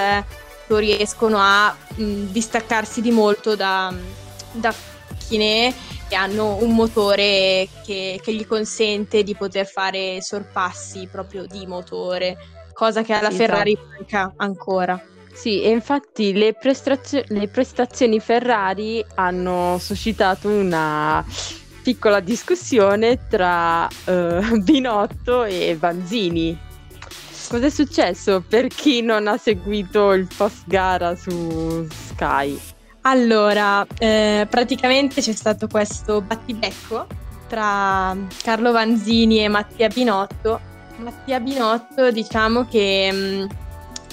che 0.68 0.80
riescono 0.80 1.38
a 1.40 1.76
mh, 1.96 2.04
distaccarsi 2.32 3.02
di 3.02 3.12
molto 3.12 3.56
da, 3.56 3.94
da 4.52 4.74
macchine 5.12 5.74
che 6.08 6.16
hanno 6.16 6.56
un 6.56 6.74
motore 6.74 7.68
che, 7.86 8.20
che, 8.20 8.34
gli 8.34 8.48
consente 8.48 9.22
di 9.22 9.36
poter 9.36 9.68
fare 9.68 10.24
sorpassi 10.24 11.08
proprio 11.12 11.46
di 11.46 11.68
motore 11.68 12.36
cosa 12.74 13.04
che 13.04 13.14
alla 13.14 13.30
sì, 13.30 13.38
Ferrari 13.38 13.78
manca 13.96 14.34
ancora 14.38 15.00
sì, 15.40 15.62
e 15.62 15.70
infatti 15.70 16.34
le, 16.34 16.54
prestazio- 16.54 17.24
le 17.28 17.48
prestazioni 17.48 18.20
Ferrari 18.20 19.02
hanno 19.16 19.78
suscitato 19.80 20.50
una 20.50 21.26
piccola 21.82 22.20
discussione 22.20 23.26
tra 23.30 23.86
uh, 23.88 24.58
Binotto 24.62 25.46
e 25.46 25.78
Vanzini. 25.80 26.60
Cos'è 27.48 27.70
successo 27.70 28.44
per 28.46 28.68
chi 28.68 29.02
non 29.02 29.28
ha 29.28 29.38
seguito 29.38 30.12
il 30.12 30.28
post 30.36 30.64
gara 30.66 31.16
su 31.16 31.88
Sky? 31.90 32.60
Allora, 33.04 33.88
eh, 33.98 34.46
praticamente 34.50 35.22
c'è 35.22 35.32
stato 35.32 35.68
questo 35.68 36.20
battibecco 36.20 37.08
tra 37.48 38.14
Carlo 38.44 38.74
Vanzini 38.74 39.42
e 39.42 39.48
Mattia 39.48 39.88
Binotto. 39.88 40.60
Mattia 40.98 41.40
Binotto, 41.40 42.12
diciamo 42.12 42.66
che 42.66 43.10
mh, 43.10 43.16
mm, 43.16 43.69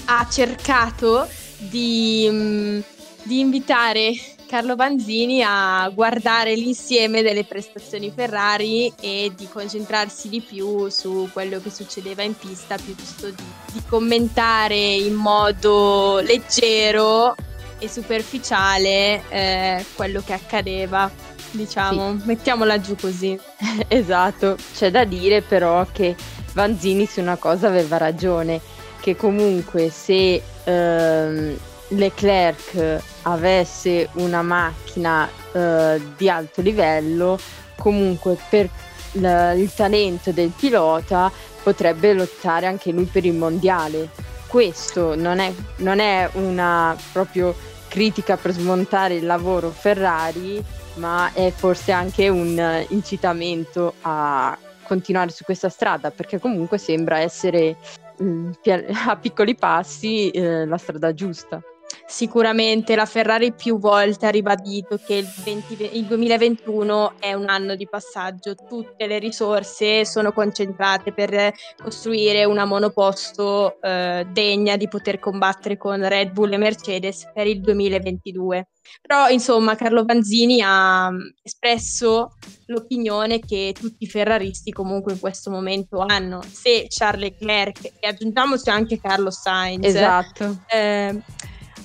ha 0.07 0.27
cercato 0.29 1.27
di, 1.57 2.27
mm, 2.29 2.79
di 3.23 3.39
invitare 3.39 4.13
Carlo 4.47 4.75
Banzini 4.75 5.43
a 5.45 5.89
guardare 5.93 6.55
l'insieme 6.55 7.21
delle 7.21 7.43
prestazioni 7.43 8.11
Ferrari 8.15 8.91
e 8.99 9.31
di 9.35 9.47
concentrarsi 9.51 10.29
di 10.29 10.41
più 10.41 10.87
su 10.89 11.29
quello 11.33 11.59
che 11.59 11.69
succedeva 11.69 12.23
in 12.23 12.35
pista 12.35 12.77
piuttosto 12.77 13.29
di, 13.29 13.43
di 13.73 13.83
commentare 13.87 14.75
in 14.75 15.13
modo 15.13 16.19
leggero 16.19 17.35
e 17.77 17.89
superficiale 17.89 19.21
eh, 19.29 19.85
quello 19.95 20.23
che 20.25 20.33
accadeva. 20.33 21.11
Diciamo, 21.51 22.17
sì. 22.19 22.25
mettiamola 22.25 22.79
giù 22.79 22.95
così. 22.95 23.37
esatto, 23.87 24.57
c'è 24.73 24.91
da 24.91 25.03
dire 25.03 25.41
però 25.41 25.85
che 25.91 26.15
Vanzini 26.53 27.05
su 27.05 27.19
una 27.19 27.35
cosa 27.35 27.67
aveva 27.67 27.97
ragione, 27.97 28.59
che 29.07 29.15
comunque 29.15 29.89
se 29.89 30.41
ehm, 30.65 31.57
Leclerc 31.89 33.01
avesse 33.21 34.09
una 34.15 34.41
macchina 34.41 35.29
eh, 35.53 36.01
di 36.17 36.29
alto 36.29 36.61
livello, 36.61 37.39
comunque 37.77 38.37
per 38.49 38.69
l- 39.13 39.53
il 39.55 39.73
talento 39.73 40.33
del 40.33 40.49
pilota 40.49 41.31
potrebbe 41.63 42.11
lottare 42.11 42.65
anche 42.65 42.91
lui 42.91 43.05
per 43.05 43.23
il 43.23 43.33
mondiale. 43.33 44.09
Questo 44.45 45.15
non 45.15 45.39
è, 45.39 45.53
non 45.77 45.99
è 45.99 46.29
una 46.33 46.93
proprio 47.13 47.55
critica 47.87 48.35
per 48.35 48.51
smontare 48.51 49.13
il 49.13 49.25
lavoro 49.25 49.69
Ferrari, 49.69 50.61
ma 50.95 51.31
è 51.31 51.53
forse 51.55 51.93
anche 51.93 52.27
un 52.27 52.85
incitamento 52.89 53.93
a 54.01 54.57
continuare 54.83 55.31
su 55.31 55.45
questa 55.45 55.69
strada, 55.69 56.11
perché 56.11 56.39
comunque 56.39 56.77
sembra 56.77 57.19
essere 57.19 57.77
mh, 58.17 58.51
a 59.07 59.17
piccoli 59.17 59.55
passi 59.55 60.29
eh, 60.31 60.65
la 60.65 60.77
strada 60.77 61.13
giusta. 61.13 61.61
Sicuramente 62.05 62.95
la 62.95 63.05
Ferrari 63.05 63.53
più 63.53 63.79
volte 63.79 64.25
ha 64.25 64.29
ribadito 64.29 64.97
che 64.97 65.15
il, 65.15 65.27
20, 65.43 65.89
il, 65.93 66.05
2021 66.05 67.13
è 67.19 67.33
un 67.33 67.49
anno 67.49 67.75
di 67.75 67.87
passaggio, 67.87 68.55
tutte 68.55 69.07
le 69.07 69.19
risorse 69.19 70.05
sono 70.05 70.31
concentrate 70.31 71.13
per 71.13 71.53
costruire 71.81 72.43
una 72.45 72.65
monoposto 72.65 73.81
eh, 73.81 74.25
degna 74.31 74.77
di 74.77 74.87
poter 74.87 75.19
combattere 75.19 75.77
con 75.77 76.07
Red 76.07 76.31
Bull 76.31 76.53
e 76.53 76.57
Mercedes 76.57 77.29
per 77.33 77.47
il 77.47 77.61
2022. 77.61 78.67
Però 79.01 79.27
insomma 79.29 79.75
Carlo 79.75 80.05
Vanzini 80.05 80.61
ha 80.63 81.09
espresso 81.41 82.35
l'opinione 82.67 83.39
che 83.39 83.73
tutti 83.77 84.03
i 84.03 84.07
ferraristi 84.07 84.71
comunque 84.71 85.13
in 85.13 85.19
questo 85.19 85.49
momento 85.49 85.99
hanno. 85.99 86.41
Se 86.49 86.87
Charles 86.89 87.31
Leclerc 87.31 87.93
e 87.99 88.07
aggiungiamoci 88.07 88.69
anche 88.69 88.99
Carlo 88.99 89.31
Sainz 89.31 89.85
esatto. 89.85 90.63
eh, 90.67 91.21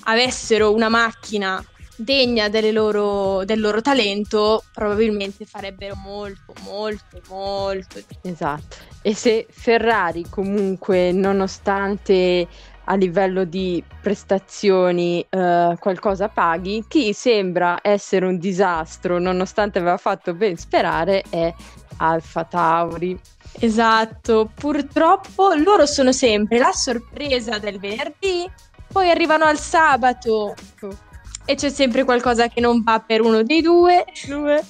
avessero 0.05 0.73
una 0.73 0.89
macchina 0.89 1.65
degna 1.97 2.49
loro, 2.71 3.45
del 3.45 3.61
loro 3.61 3.81
talento, 3.81 4.65
probabilmente 4.73 5.45
farebbero 5.45 5.95
molto, 5.97 6.53
molto, 6.65 7.21
molto. 7.29 8.01
Esatto. 8.23 8.77
E 9.03 9.15
se 9.15 9.47
Ferrari 9.51 10.27
comunque, 10.29 11.13
nonostante 11.13 12.47
a 12.85 12.95
livello 12.95 13.45
di 13.45 13.83
prestazioni 14.01 15.25
uh, 15.31 15.77
qualcosa 15.79 16.29
paghi, 16.29 16.85
chi 16.89 17.13
sembra 17.13 17.79
essere 17.81 18.27
un 18.27 18.39
disastro, 18.39 19.19
nonostante 19.19 19.79
aveva 19.79 19.97
fatto 19.99 20.35
ben 20.35 20.57
sperare, 20.57 21.23
è 21.29 21.55
Alfa 21.99 22.45
Tauri. 22.45 23.19
Esatto, 23.61 24.51
purtroppo 24.53 25.53
loro 25.55 25.87
sono 25.87 26.11
sempre 26.11 26.59
la 26.59 26.73
sorpresa 26.73 27.59
del 27.59 27.79
venerdì 27.79 28.51
poi 28.93 29.11
arrivano 29.11 29.45
al 29.45 29.59
sabato 29.59 30.55
e 31.45 31.55
c'è 31.55 31.71
sempre 31.71 32.05
qualcosa 32.05 32.49
che 32.49 32.61
non 32.61 32.83
va 32.83 33.01
per 33.01 33.23
uno 33.23 33.43
dei 33.43 33.63
due. 33.63 34.05
due. 34.27 34.63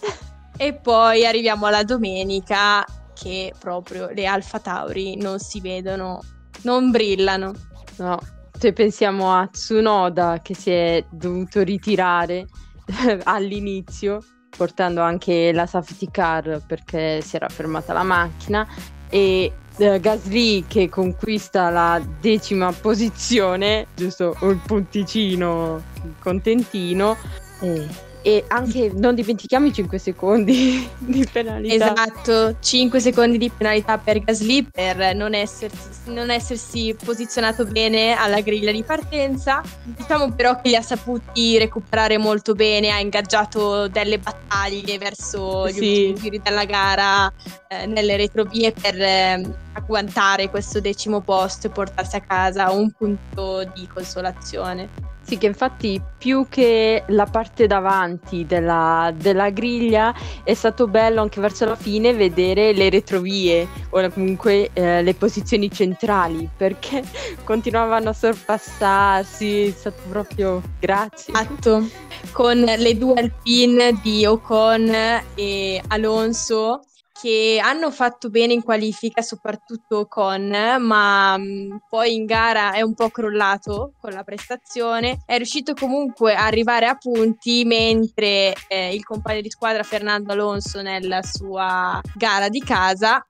E 0.56 0.74
poi 0.74 1.26
arriviamo 1.26 1.66
alla 1.66 1.82
domenica 1.82 2.84
che 3.14 3.52
proprio 3.58 4.10
le 4.10 4.26
Alfa 4.26 4.60
Tauri 4.60 5.16
non 5.16 5.38
si 5.38 5.60
vedono, 5.60 6.20
non 6.62 6.90
brillano. 6.90 7.52
No, 7.96 8.18
se 8.56 8.72
pensiamo 8.72 9.34
a 9.34 9.46
Tsunoda 9.48 10.40
che 10.40 10.54
si 10.54 10.70
è 10.70 11.04
dovuto 11.10 11.62
ritirare 11.62 12.46
all'inizio, 13.24 14.20
portando 14.56 15.00
anche 15.00 15.52
la 15.52 15.66
safety 15.66 16.08
car 16.10 16.62
perché 16.66 17.20
si 17.22 17.36
era 17.36 17.48
fermata 17.48 17.92
la 17.92 18.02
macchina 18.02 18.66
e 19.08 19.52
uh, 19.76 20.00
Gasly 20.00 20.64
che 20.66 20.88
conquista 20.88 21.70
la 21.70 22.00
decima 22.20 22.72
posizione, 22.72 23.86
giusto 23.94 24.36
il 24.42 24.60
punticino 24.64 25.82
contentino. 26.20 27.16
E 27.60 28.10
e 28.22 28.44
anche 28.48 28.90
non 28.94 29.14
dimentichiamo 29.14 29.66
i 29.66 29.72
5 29.72 29.98
secondi 29.98 30.88
di 30.98 31.26
penalità. 31.30 31.92
Esatto, 31.92 32.56
5 32.60 33.00
secondi 33.00 33.38
di 33.38 33.50
penalità 33.50 33.98
per 33.98 34.20
Gasly 34.20 34.62
per 34.70 35.14
non 35.14 35.34
essersi, 35.34 35.88
non 36.06 36.30
essersi 36.30 36.96
posizionato 37.04 37.64
bene 37.66 38.14
alla 38.14 38.40
griglia 38.40 38.72
di 38.72 38.82
partenza. 38.82 39.60
Diciamo 39.82 40.32
però 40.32 40.60
che 40.60 40.68
li 40.68 40.76
ha 40.76 40.82
saputi 40.82 41.58
recuperare 41.58 42.16
molto 42.18 42.54
bene, 42.54 42.90
ha 42.90 43.00
ingaggiato 43.00 43.88
delle 43.88 44.18
battaglie 44.18 44.98
verso 44.98 45.68
gli 45.68 45.72
sì. 45.72 45.78
ultimi 45.78 46.14
giri 46.14 46.40
della 46.42 46.64
gara 46.64 47.32
eh, 47.68 47.86
nelle 47.86 48.16
retrovie 48.16 48.72
per 48.72 49.00
eh, 49.00 49.42
agguantare 49.72 50.48
questo 50.48 50.80
decimo 50.80 51.20
posto 51.20 51.66
e 51.66 51.70
portarsi 51.70 52.16
a 52.16 52.20
casa 52.20 52.70
un 52.70 52.90
punto 52.92 53.64
di 53.74 53.86
consolazione. 53.92 55.11
Sì, 55.22 55.38
che 55.38 55.46
infatti 55.46 56.00
più 56.18 56.46
che 56.48 57.04
la 57.08 57.26
parte 57.26 57.66
davanti 57.66 58.44
della, 58.44 59.12
della, 59.16 59.50
griglia 59.50 60.14
è 60.42 60.52
stato 60.52 60.86
bello 60.88 61.20
anche 61.22 61.40
verso 61.40 61.64
la 61.64 61.76
fine 61.76 62.12
vedere 62.12 62.72
le 62.72 62.90
retrovie 62.90 63.66
o 63.90 64.10
comunque 64.10 64.70
eh, 64.72 65.02
le 65.02 65.14
posizioni 65.14 65.70
centrali 65.70 66.48
perché 66.54 67.02
continuavano 67.44 68.10
a 68.10 68.12
sorpassarsi, 68.12 69.68
è 69.68 69.70
stato 69.70 70.02
proprio 70.08 70.60
grazie. 70.78 71.32
Esatto, 71.32 71.88
con 72.32 72.58
le 72.58 72.98
due 72.98 73.14
alpine 73.14 73.98
di 74.02 74.26
Ocon 74.26 74.90
e 75.34 75.82
Alonso 75.88 76.82
che 77.22 77.60
hanno 77.62 77.92
fatto 77.92 78.30
bene 78.30 78.52
in 78.52 78.64
qualifica, 78.64 79.22
soprattutto 79.22 80.06
con, 80.08 80.48
ma 80.48 81.36
mh, 81.36 81.42
mm, 81.44 81.76
poi 81.88 82.14
in 82.14 82.24
gara 82.24 82.72
è 82.72 82.80
un 82.80 82.94
po' 82.94 83.10
crollato 83.10 83.92
con 84.00 84.10
la 84.10 84.24
prestazione. 84.24 85.22
È 85.24 85.36
riuscito 85.36 85.74
comunque 85.74 86.34
a 86.34 86.46
arrivare 86.46 86.86
a 86.86 86.96
punti, 86.96 87.64
mentre 87.64 88.54
eh, 88.66 88.92
il 88.92 89.04
compagno 89.04 89.40
di 89.40 89.50
squadra 89.50 89.84
Fernando 89.84 90.32
Alonso 90.32 90.82
nella 90.82 91.22
sua 91.22 92.00
gara 92.16 92.48
di 92.48 92.60
casa 92.60 93.24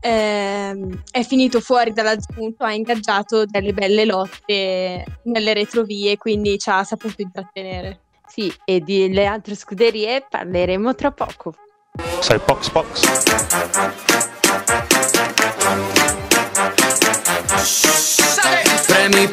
eh, 0.00 1.00
è 1.10 1.22
finito 1.22 1.60
fuori 1.60 1.92
dalla 1.92 2.16
ha 2.58 2.72
ingaggiato 2.72 3.44
delle 3.44 3.74
belle 3.74 4.06
lotte 4.06 5.04
nelle 5.24 5.52
retrovie, 5.52 6.16
quindi 6.16 6.58
ci 6.58 6.70
ha 6.70 6.82
saputo 6.82 7.20
intrattenere. 7.20 8.00
Sì, 8.26 8.50
e 8.64 8.80
delle 8.80 9.26
altre 9.26 9.54
scuderie 9.54 10.24
parleremo 10.26 10.94
tra 10.94 11.10
poco. 11.10 11.54
So 12.22 12.38
box 12.38 12.68
box. 12.68 14.07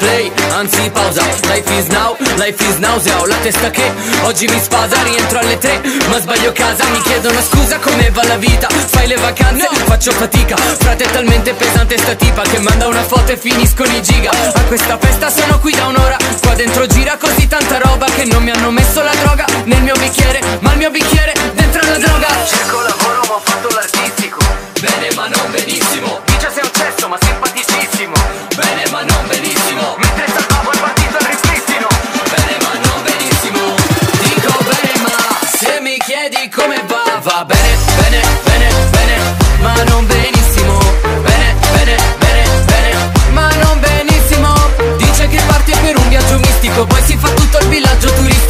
Play, 0.06 0.32
anzi 0.54 0.90
pausa. 0.92 1.24
Life 1.50 1.70
is 1.78 1.88
now, 1.88 2.16
life 2.38 2.62
is 2.64 2.78
nausea 2.78 3.20
Ho 3.20 3.26
la 3.26 3.38
testa 3.38 3.70
che 3.70 3.92
oggi 4.24 4.46
mi 4.48 4.60
spasa 4.60 5.02
Rientro 5.04 5.40
alle 5.40 5.58
tre, 5.58 5.82
ma 6.10 6.20
sbaglio 6.20 6.52
casa. 6.52 6.86
Mi 6.90 7.02
chiedono 7.02 7.40
scusa 7.42 7.80
come 7.80 8.10
va 8.12 8.24
la 8.24 8.38
vita? 8.38 8.68
Fai 8.68 9.08
le 9.08 9.16
vacanze, 9.16 9.68
faccio 9.86 10.12
fatica. 10.12 10.56
Frate 10.56 11.04
è 11.04 11.12
talmente 11.12 11.54
pesante 11.54 11.98
sta 11.98 12.14
tipa 12.16 12.42
Che 12.44 12.60
manda 12.60 12.88
una 12.88 13.04
foto 13.04 13.32
e 13.32 13.38
finiscono 13.38 13.92
i 13.92 14.02
giga. 14.02 14.30
A 14.32 14.62
questa 14.64 14.98
festa 14.98 15.30
sono 15.30 15.60
qui 15.60 15.72
da 15.74 15.88
un'ora. 15.88 16.18
Qua 16.42 16.54
dentro 16.54 16.86
gira 16.86 17.18
così 17.18 17.48
tanta 17.48 17.78
roba 17.80 18.06
Che 18.06 18.26
non 18.26 18.44
mi 18.44 18.52
hanno 18.52 18.72
messo 18.72 19.02
la 19.02 19.16
droga. 19.24 19.46
Nel 19.66 19.82
mio 19.82 19.96
bicchiere 19.96 20.40
Ma 20.60 20.72
il 20.72 20.78
mio 20.78 20.92
bicchiere 20.92 21.34
dentro 21.54 21.82
la 21.82 21.98
droga. 21.98 22.28
Cerco 22.46 22.80
lavoro 22.82 23.22
ma 23.28 23.34
ho 23.36 23.42
fatto 23.44 23.70
l'artistico. 23.74 24.40
Bene 24.80 25.08
ma 25.16 25.28
non 25.28 25.52
benissimo. 25.52 26.22
Dice 26.26 26.52
sei 26.54 26.64
un 26.64 26.72
cesso 26.74 27.08
ma 27.08 27.18
simpaticissimo. 27.20 28.14
Bene 28.56 28.84
ma 28.92 29.02
non 29.02 29.15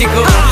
Mexico. 0.06 0.45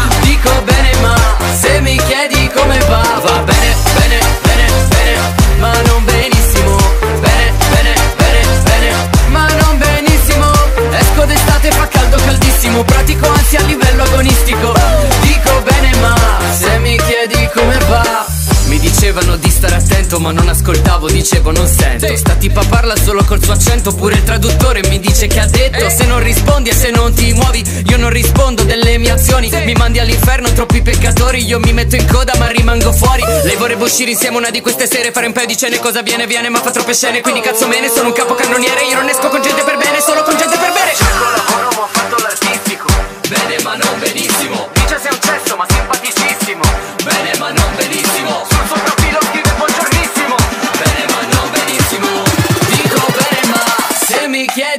Dicevo 21.43 21.51
non 21.51 21.67
sento. 21.67 22.15
Sta 22.15 22.33
tipa 22.35 22.63
parla 22.69 22.95
solo 22.95 23.23
col 23.23 23.43
suo 23.43 23.53
accento 23.53 23.93
Pure 23.93 24.15
il 24.15 24.23
traduttore 24.23 24.81
mi 24.87 24.99
dice 24.99 25.27
che 25.27 25.39
ha 25.39 25.45
detto 25.45 25.89
Se 25.89 26.05
non 26.05 26.21
rispondi 26.21 26.69
e 26.69 26.73
se 26.73 26.89
non 26.91 27.13
ti 27.13 27.33
muovi 27.33 27.63
Io 27.89 27.97
non 27.97 28.09
rispondo 28.09 28.63
delle 28.63 28.97
mie 28.97 29.11
azioni. 29.11 29.51
Mi 29.65 29.73
mandi 29.73 29.99
all'inferno 29.99 30.51
troppi 30.53 30.81
peccatori 30.81 31.43
Io 31.45 31.59
mi 31.59 31.73
metto 31.73 31.95
in 31.95 32.07
coda 32.07 32.33
ma 32.37 32.47
rimango 32.47 32.91
fuori. 32.93 33.23
Lei 33.43 33.55
vorrebbe 33.55 33.83
uscire 33.83 34.11
insieme 34.11 34.37
una 34.37 34.49
di 34.49 34.61
queste 34.61 34.87
sere 34.87 35.11
Fare 35.11 35.25
un 35.25 35.33
paio 35.33 35.47
di 35.47 35.57
cene 35.57 35.79
cosa 35.79 36.01
viene 36.01 36.25
viene 36.27 36.49
ma 36.49 36.59
fa 36.59 36.71
troppe 36.71 36.93
scene. 36.93 37.21
Quindi 37.21 37.41
cazzo 37.41 37.67
me 37.67 37.79
ne 37.79 37.89
sono 37.89 38.07
un 38.07 38.13
capocannoniere 38.13 38.85
Io 38.85 38.95
non 38.95 39.09
esco 39.09 39.27
con 39.29 39.41
gente 39.41 39.63
per 39.63 39.77
bene 39.77 39.99
solo 39.99 40.23
con 40.23 40.37
gente 40.37 40.57
per 40.57 40.71
bene. 40.71 40.93
Cerco 40.95 41.23
lavoro 41.23 41.69
ma 41.75 41.83
ho 41.83 41.89
fatto 41.91 42.15
l'artistico. 42.21 42.87
Bene 43.27 43.61
ma 43.63 43.75
non 43.75 43.99
benissimo 43.99 44.52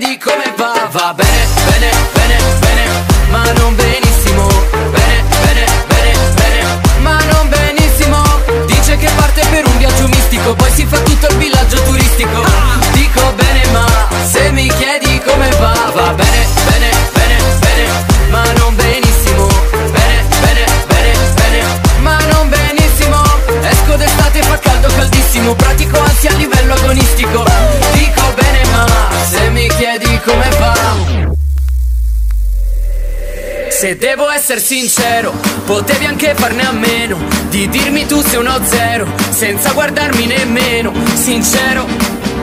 chiedi 0.04 0.18
come 0.18 0.52
va 0.56 0.88
Va 0.92 1.14
bene, 1.14 1.46
bene, 1.66 1.90
bene, 2.12 2.36
bene 2.60 2.84
Ma 3.30 3.52
non 3.52 3.74
benissimo 3.74 4.46
Bene, 4.92 5.24
bene, 5.42 5.66
bene, 5.86 6.12
bene 6.34 6.62
Ma 7.00 7.18
non 7.32 7.48
benissimo 7.48 8.22
Dice 8.66 8.96
che 8.96 9.08
parte 9.16 9.42
per 9.50 9.66
un 9.66 9.78
viaggio 9.78 10.06
mistico 10.08 10.54
Poi 10.54 10.70
si 10.70 10.84
fa 10.84 10.98
tutto 10.98 11.26
il 11.28 11.36
villaggio 11.36 11.82
turistico 11.82 12.44
Dico 12.92 13.32
bene 13.34 13.64
ma 13.72 13.86
se 14.24 14.50
mi 14.50 14.68
chiedi 14.76 15.20
come 15.24 15.48
va 15.58 15.90
Va 15.94 16.12
bene, 16.12 16.46
bene, 16.68 16.90
bene, 17.12 17.36
bene 17.58 17.88
Ma 18.30 18.52
non 18.58 18.74
benissimo 18.76 19.46
Bene, 19.90 20.24
bene, 20.40 20.64
bene, 20.86 21.12
bene 21.34 21.62
Ma 22.00 22.18
non 22.30 22.48
benissimo 22.48 23.22
Esco 23.62 23.96
d'estate 23.96 24.42
fa 24.42 24.58
caldo 24.58 24.88
caldissimo 24.88 25.54
Pratico 25.54 25.98
ansia 26.00 26.30
a 26.30 26.34
livello 26.34 26.74
agonistico 26.74 27.73
se 33.84 33.98
devo 33.98 34.30
essere 34.30 34.60
sincero, 34.60 35.30
potevi 35.66 36.06
anche 36.06 36.34
farne 36.34 36.66
a 36.66 36.72
meno 36.72 37.18
Di 37.50 37.68
dirmi 37.68 38.06
tu 38.06 38.22
sei 38.22 38.38
uno 38.38 38.58
zero, 38.64 39.06
senza 39.28 39.72
guardarmi 39.72 40.24
nemmeno 40.24 40.90
Sincero, 41.12 41.86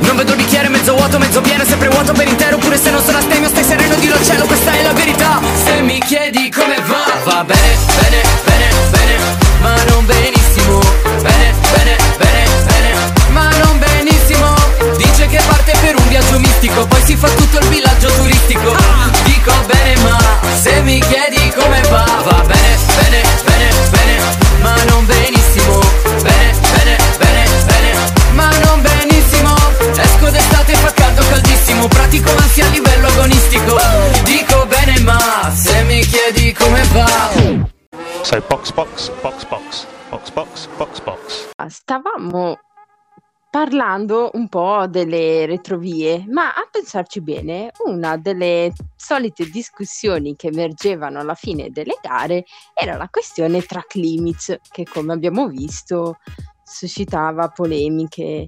non 0.01 0.17
vedo 0.17 0.33
il 0.33 0.37
bicchiere 0.37 0.69
mezzo 0.69 0.93
vuoto, 0.93 1.17
mezzo 1.17 1.41
pieno, 1.41 1.63
sempre 1.63 1.87
vuoto 1.87 2.13
per 2.13 2.27
intero 2.27 2.57
Pure 2.57 2.77
se 2.77 2.91
non 2.91 3.01
sono 3.01 3.17
astemio, 3.17 3.49
stai 3.49 3.63
sereno, 3.63 3.95
dillo 3.95 4.13
al 4.13 4.23
cielo, 4.23 4.45
questa 4.45 4.71
è 4.71 4.83
la 4.83 4.93
verità. 4.93 5.39
Se 5.63 5.81
mi 5.81 5.99
chiedi 6.05 6.51
come 6.51 6.75
va, 6.85 7.05
va 7.23 7.43
bene, 7.43 7.75
bene, 7.99 8.21
bene, 8.45 8.69
bene 8.91 9.17
Ma 9.61 9.83
non 9.89 10.05
benissimo, 10.05 10.79
bene, 11.23 11.55
bene, 11.73 11.95
bene, 12.19 12.45
bene 12.67 12.93
Ma 13.31 13.49
non 13.63 13.79
benissimo. 13.79 14.53
Dice 14.95 15.25
che 15.25 15.41
parte 15.47 15.73
per 15.81 15.95
un 15.95 16.07
viaggio 16.07 16.37
mistico 16.37 16.85
Poi 16.85 17.01
si 17.03 17.15
fa 17.15 17.29
tutto 17.29 17.57
il 17.57 17.67
villaggio 17.67 18.09
turistico 18.09 18.90
caldissimo 32.11 32.25
Pratico 32.25 32.31
ansia 32.31 32.65
a 32.65 32.69
livello 32.69 33.07
agonistico 33.07 33.77
Dico 34.25 34.65
bene 34.67 34.99
ma 35.01 35.49
se 35.51 35.83
mi 35.83 36.01
chiedi 36.01 36.53
come 36.53 36.83
va 36.91 37.69
So 38.23 38.39
box 38.47 38.71
box 38.71 39.09
box 39.21 39.45
box 39.45 39.85
box 40.09 40.31
box 40.31 40.67
box 40.77 41.01
box. 41.01 41.49
Stavamo 41.67 42.59
parlando 43.49 44.29
un 44.33 44.47
po' 44.47 44.85
delle 44.87 45.45
retrovie, 45.45 46.25
ma 46.27 46.53
a 46.53 46.67
pensarci 46.69 47.21
bene, 47.21 47.71
una 47.85 48.17
delle 48.17 48.73
solite 48.95 49.49
discussioni 49.49 50.35
che 50.35 50.47
emergevano 50.47 51.19
alla 51.19 51.33
fine 51.33 51.69
delle 51.71 51.97
gare 52.01 52.45
era 52.73 52.95
la 52.95 53.07
questione 53.09 53.61
track 53.61 53.95
limits, 53.95 54.57
che 54.69 54.85
come 54.85 55.13
abbiamo 55.13 55.47
visto 55.47 56.17
suscitava 56.63 57.47
polemiche. 57.49 58.45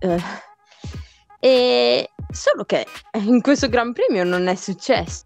eh, 0.00 0.22
e 1.40 2.10
solo 2.34 2.64
che 2.64 2.86
in 3.12 3.40
questo 3.40 3.68
Gran 3.68 3.92
Premio 3.92 4.24
non 4.24 4.48
è 4.48 4.54
successo. 4.54 5.24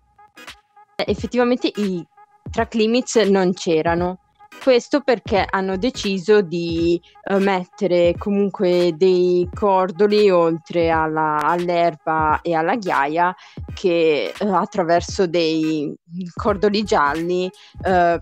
Effettivamente 0.95 1.73
i 1.75 2.07
track 2.51 2.75
limits 2.75 3.17
non 3.17 3.53
c'erano. 3.55 4.21
Questo 4.63 5.03
perché 5.03 5.47
hanno 5.49 5.77
deciso 5.77 6.41
di 6.41 7.01
eh, 7.31 7.39
mettere 7.39 8.15
comunque 8.19 8.93
dei 8.97 9.49
cordoli 9.55 10.29
oltre 10.31 10.91
alla- 10.91 11.41
all'erba 11.43 12.41
e 12.43 12.55
alla 12.55 12.75
ghiaia 12.75 13.35
che 13.73 14.33
eh, 14.37 14.49
attraverso 14.49 15.29
dei 15.29 15.95
cordoli 16.35 16.83
gialli 16.83 17.49
eh, 17.85 18.21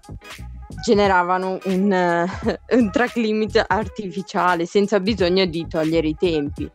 generavano 0.85 1.59
un, 1.64 1.92
eh, 1.92 2.27
un 2.77 2.90
track 2.90 3.16
limit 3.16 3.64
artificiale 3.66 4.66
senza 4.66 5.01
bisogno 5.01 5.46
di 5.46 5.66
togliere 5.66 6.09
i 6.09 6.16
tempi. 6.16 6.70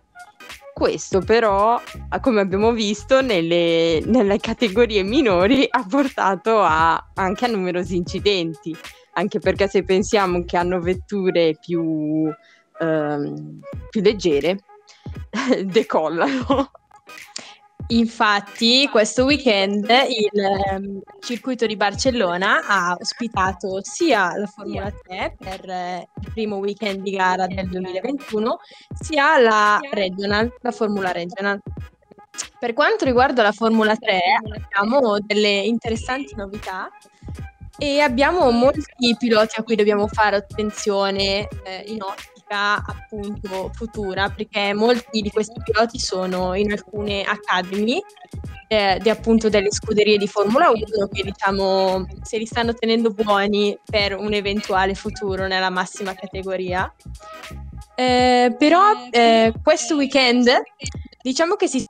Questo 0.74 1.20
però, 1.20 1.80
come 2.22 2.42
abbiamo 2.42 2.72
visto, 2.72 3.22
nelle, 3.22 4.02
nelle 4.06 4.40
categorie 4.40 5.04
minori 5.04 5.68
ha 5.70 5.86
portato 5.88 6.62
a, 6.62 7.12
anche 7.14 7.46
a 7.46 7.50
numerosi 7.50 7.96
incidenti, 7.96 8.76
anche 9.14 9.40
perché 9.40 9.68
se 9.68 9.84
pensiamo 9.84 10.44
che 10.44 10.58
hanno 10.58 10.80
vetture 10.80 11.56
più, 11.60 12.30
ehm, 12.80 13.60
più 13.90 14.02
leggere, 14.02 14.60
decollano. 15.66 16.72
Infatti, 17.92 18.88
questo 18.88 19.26
weekend 19.26 19.86
il 19.90 20.42
um, 20.72 21.02
circuito 21.20 21.66
di 21.66 21.76
Barcellona 21.76 22.66
ha 22.66 22.96
ospitato 22.98 23.80
sia 23.84 24.34
la 24.38 24.46
Formula 24.46 24.90
3 24.90 25.36
per 25.38 25.70
eh, 25.70 26.08
il 26.22 26.32
primo 26.32 26.56
weekend 26.58 27.02
di 27.02 27.12
gara 27.12 27.48
del 27.48 27.68
2021, 27.68 28.60
sia 28.98 29.38
la 29.40 29.78
Regional, 29.92 30.54
la 30.62 30.72
Formula 30.72 31.12
Regional. 31.12 31.60
Per 32.58 32.72
quanto 32.72 33.04
riguarda 33.04 33.44
la 33.44 33.52
Formula 33.52 33.94
3, 33.94 34.20
abbiamo 34.56 35.18
delle 35.20 35.50
interessanti 35.50 36.34
novità 36.38 36.90
e 37.78 38.00
abbiamo 38.00 38.50
molti 38.52 39.18
piloti 39.18 39.60
a 39.60 39.64
cui 39.64 39.76
dobbiamo 39.76 40.08
fare 40.08 40.38
attenzione 40.38 41.46
eh, 41.64 41.84
in 41.88 42.02
ottica 42.52 42.84
appunto 42.86 43.72
futura 43.74 44.30
perché 44.30 44.74
molti 44.74 45.22
di 45.22 45.30
questi 45.30 45.60
piloti 45.64 45.98
sono 45.98 46.54
in 46.54 46.72
alcune 46.72 47.24
academy 47.24 48.00
eh, 48.68 49.00
di 49.02 49.10
appunto 49.10 49.50
delle 49.50 49.72
scuderie 49.72 50.18
di 50.18 50.28
Formula 50.28 50.70
1 50.70 51.08
che 51.12 51.24
diciamo 51.24 52.06
se 52.22 52.38
li 52.38 52.46
stanno 52.46 52.74
tenendo 52.74 53.12
buoni 53.12 53.78
per 53.84 54.16
un 54.18 54.34
eventuale 54.34 54.94
futuro 54.94 55.48
nella 55.48 55.70
massima 55.70 56.14
categoria. 56.14 56.94
Eh, 57.96 58.56
però 58.58 59.08
eh, 59.10 59.54
questo 59.62 59.96
weekend 59.96 60.50
diciamo 61.22 61.56
che 61.56 61.68
si 61.68 61.86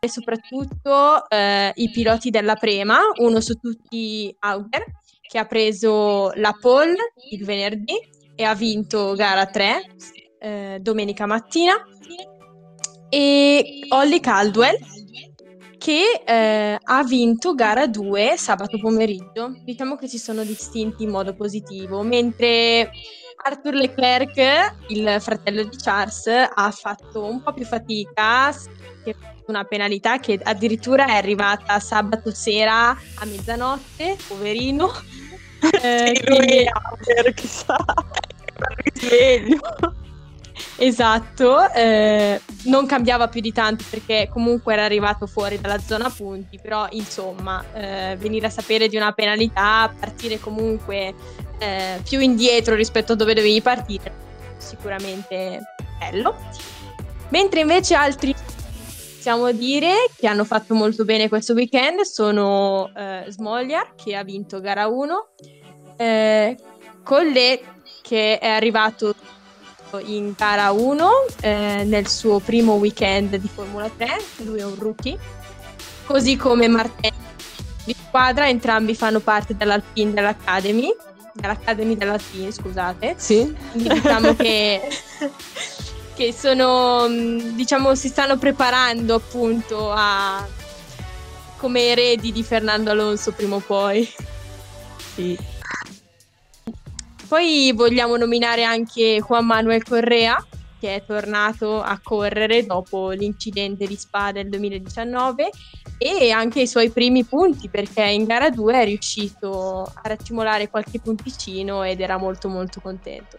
e 0.00 0.08
soprattutto 0.08 1.28
eh, 1.28 1.72
i 1.74 1.90
piloti 1.90 2.30
della 2.30 2.54
Prema, 2.54 3.00
uno 3.16 3.40
su 3.40 3.54
tutti 3.54 4.32
Auger, 4.38 4.84
che 5.20 5.38
ha 5.38 5.44
preso 5.44 6.30
la 6.36 6.56
pole 6.58 7.14
il 7.32 7.44
venerdì 7.44 7.98
e 8.40 8.44
ha 8.44 8.54
vinto 8.54 9.14
gara 9.14 9.46
3 9.46 9.82
eh, 10.38 10.78
domenica 10.80 11.26
mattina 11.26 11.74
e 13.08 13.80
Holly 13.88 14.20
Caldwell 14.20 14.78
che 15.76 16.22
eh, 16.24 16.78
ha 16.80 17.02
vinto 17.02 17.56
gara 17.56 17.88
2 17.88 18.36
sabato 18.36 18.78
pomeriggio. 18.78 19.56
Diciamo 19.64 19.96
che 19.96 20.06
si 20.06 20.18
sono 20.18 20.44
distinti 20.44 21.02
in 21.02 21.10
modo 21.10 21.34
positivo, 21.34 22.02
mentre 22.02 22.92
Arthur 23.42 23.74
Leclerc, 23.74 24.76
il 24.88 25.16
fratello 25.18 25.64
di 25.64 25.76
Charles, 25.76 26.26
ha 26.26 26.70
fatto 26.70 27.24
un 27.24 27.42
po' 27.42 27.52
più 27.52 27.64
fatica, 27.64 28.54
una 29.46 29.64
penalità 29.64 30.18
che 30.18 30.38
addirittura 30.40 31.06
è 31.06 31.16
arrivata 31.16 31.80
sabato 31.80 32.30
sera 32.32 32.90
a 32.90 33.24
mezzanotte, 33.24 34.16
poverino. 34.28 34.92
Eh, 35.60 36.12
sì, 36.14 36.26
lui 36.28 36.36
quindi... 36.36 36.64
è 36.64 37.34
chissà, 37.34 37.76
risveglio. 38.84 39.58
Esatto, 40.80 41.72
eh, 41.72 42.40
non 42.64 42.86
cambiava 42.86 43.28
più 43.28 43.40
di 43.40 43.52
tanto 43.52 43.84
perché 43.90 44.28
comunque 44.32 44.72
era 44.74 44.84
arrivato 44.84 45.26
fuori 45.26 45.60
dalla 45.60 45.78
zona 45.78 46.08
punti, 46.08 46.58
però 46.60 46.86
insomma 46.90 47.64
eh, 47.74 48.16
venire 48.16 48.46
a 48.46 48.50
sapere 48.50 48.88
di 48.88 48.96
una 48.96 49.12
penalità, 49.12 49.92
partire 49.98 50.38
comunque 50.38 51.14
eh, 51.58 52.00
più 52.08 52.20
indietro 52.20 52.74
rispetto 52.74 53.12
a 53.12 53.16
dove 53.16 53.34
dovevi 53.34 53.60
partire, 53.60 54.12
sicuramente 54.56 55.60
bello. 55.98 56.36
Mentre 57.30 57.60
invece 57.60 57.94
altri 57.94 58.34
possiamo 59.28 59.52
dire 59.52 60.08
che 60.16 60.26
hanno 60.26 60.46
fatto 60.46 60.72
molto 60.74 61.04
bene 61.04 61.28
questo 61.28 61.52
weekend 61.52 62.00
sono 62.00 62.90
eh, 62.96 63.26
Smogliar 63.28 63.94
che 63.94 64.16
ha 64.16 64.24
vinto 64.24 64.58
gara 64.58 64.86
1, 64.86 65.28
eh, 65.98 66.56
Collet 67.02 67.62
che 68.00 68.38
è 68.38 68.48
arrivato 68.48 69.14
in 70.06 70.32
gara 70.34 70.70
1 70.70 71.10
eh, 71.42 71.82
nel 71.84 72.08
suo 72.08 72.38
primo 72.38 72.76
weekend 72.76 73.36
di 73.36 73.48
Formula 73.48 73.90
3, 73.94 74.16
lui 74.44 74.60
è 74.60 74.64
un 74.64 74.76
rookie, 74.78 75.18
così 76.06 76.36
come 76.36 76.66
Martelli 76.66 77.12
di 77.84 77.94
squadra, 78.06 78.48
entrambi 78.48 78.94
fanno 78.94 79.20
parte 79.20 79.54
dell'Alpine 79.54 80.14
dell'Academy, 80.14 80.88
dell'Academy 81.34 81.96
dell'Alpine, 81.98 82.50
scusate. 82.50 83.14
Sì. 83.18 83.54
Quindi 83.72 83.90
diciamo 83.90 84.34
che 84.34 84.80
che 86.18 86.32
sono, 86.32 87.08
mm, 87.08 87.54
diciamo, 87.54 87.94
si 87.94 88.08
stanno 88.08 88.36
preparando 88.38 89.14
appunto 89.14 89.92
a 89.92 90.44
come 91.58 91.90
eredi 91.90 92.32
di 92.32 92.42
Fernando 92.42 92.90
Alonso 92.90 93.30
prima 93.30 93.54
o 93.54 93.60
poi. 93.60 94.04
Sì. 95.14 95.38
Poi 97.28 97.72
vogliamo 97.72 98.16
nominare 98.16 98.64
anche 98.64 99.22
Juan 99.24 99.46
Manuel 99.46 99.84
Correa, 99.84 100.44
che 100.80 100.96
è 100.96 101.04
tornato 101.04 101.80
a 101.80 102.00
correre 102.02 102.66
dopo 102.66 103.10
l'incidente 103.10 103.86
di 103.86 103.94
Spa 103.94 104.32
del 104.32 104.48
2019 104.48 105.50
e 105.98 106.32
anche 106.32 106.62
i 106.62 106.66
suoi 106.66 106.90
primi 106.90 107.22
punti 107.22 107.68
perché 107.68 108.02
in 108.02 108.24
gara 108.24 108.50
2 108.50 108.74
è 108.74 108.84
riuscito 108.84 109.82
a 109.84 110.00
raccimolare 110.02 110.68
qualche 110.68 110.98
punticino 110.98 111.84
ed 111.84 112.00
era 112.00 112.16
molto 112.16 112.48
molto 112.48 112.80
contento. 112.80 113.38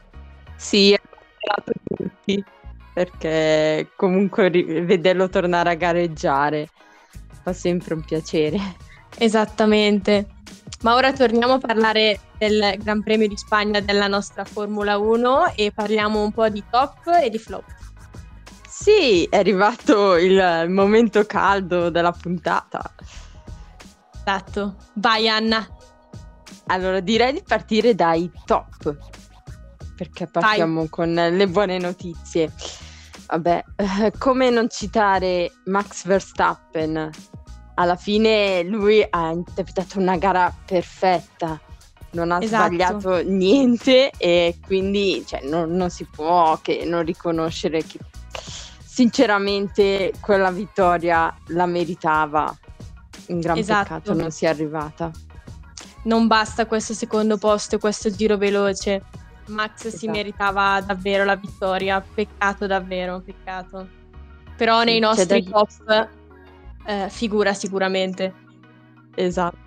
Sì, 0.56 0.94
ha 0.94 1.62
tutti 1.62 2.58
perché 3.00 3.92
comunque 3.96 4.50
vederlo 4.50 5.30
tornare 5.30 5.70
a 5.70 5.76
gareggiare 5.76 6.68
fa 7.42 7.54
sempre 7.54 7.94
un 7.94 8.04
piacere. 8.04 8.60
Esattamente. 9.18 10.28
Ma 10.82 10.96
ora 10.96 11.14
torniamo 11.14 11.54
a 11.54 11.58
parlare 11.60 12.20
del 12.38 12.76
Gran 12.78 13.02
Premio 13.02 13.30
di 13.30 13.38
Spagna 13.38 13.80
della 13.80 14.08
nostra 14.08 14.44
Formula 14.44 14.98
1 14.98 15.54
e 15.56 15.72
parliamo 15.74 16.22
un 16.22 16.34
po' 16.34 16.50
di 16.50 16.62
top 16.70 17.08
e 17.24 17.30
di 17.30 17.38
flop. 17.38 17.64
Sì, 18.68 19.24
è 19.24 19.38
arrivato 19.38 20.18
il 20.18 20.66
momento 20.68 21.26
caldo 21.26 21.90
della 21.90 22.12
puntata. 22.12 22.82
Esatto. 24.14 24.76
Vai 24.96 25.30
Anna. 25.30 25.66
Allora, 26.66 27.00
direi 27.00 27.32
di 27.32 27.44
partire 27.48 27.96
dai 27.96 28.30
top, 28.44 28.98
perché 29.96 30.28
partiamo 30.28 30.82
Vai. 30.82 30.90
con 30.90 31.14
le 31.14 31.48
buone 31.48 31.78
notizie. 31.78 32.52
Vabbè, 33.30 33.64
come 34.18 34.50
non 34.50 34.70
citare 34.70 35.52
Max 35.66 36.06
Verstappen? 36.06 37.10
Alla 37.76 37.96
fine 37.96 38.64
lui 38.64 39.06
ha 39.08 39.30
interpretato 39.30 40.00
una 40.00 40.18
gara 40.18 40.54
perfetta, 40.66 41.60
non 42.12 42.32
ha 42.32 42.40
esatto. 42.42 42.66
sbagliato 42.66 43.24
niente 43.24 44.10
e 44.18 44.58
quindi 44.66 45.24
cioè, 45.26 45.42
non, 45.44 45.72
non, 45.72 45.90
si 45.92 46.06
può 46.06 46.60
che 46.62 46.84
non 46.86 47.04
riconoscere 47.04 47.84
che 47.84 48.00
sinceramente 48.84 50.12
quella 50.20 50.52
vittoria 50.52 51.34
la 51.48 51.68
meritava. 51.68 52.54
Un 53.28 53.40
gran 53.40 53.58
esatto. 53.58 53.94
peccato 53.94 54.14
non 54.14 54.32
sia 54.32 54.50
arrivata. 54.50 55.12
Non 56.04 56.26
basta 56.26 56.66
questo 56.66 56.94
secondo 56.96 57.38
posto 57.38 57.78
questo 57.78 58.10
giro 58.10 58.38
veloce 58.38 59.04
Max 59.50 59.86
esatto. 59.86 59.98
si 59.98 60.08
meritava 60.08 60.82
davvero 60.82 61.24
la 61.26 61.36
vittoria, 61.36 62.02
peccato 62.02 62.68
davvero, 62.68 63.22
peccato. 63.22 63.88
Però 64.56 64.84
nei 64.84 65.00
nostri 65.00 65.44
da... 65.44 65.50
top 65.50 66.10
eh, 66.86 67.08
figura 67.10 67.54
sicuramente. 67.54 68.34
Esatto. 69.16 69.58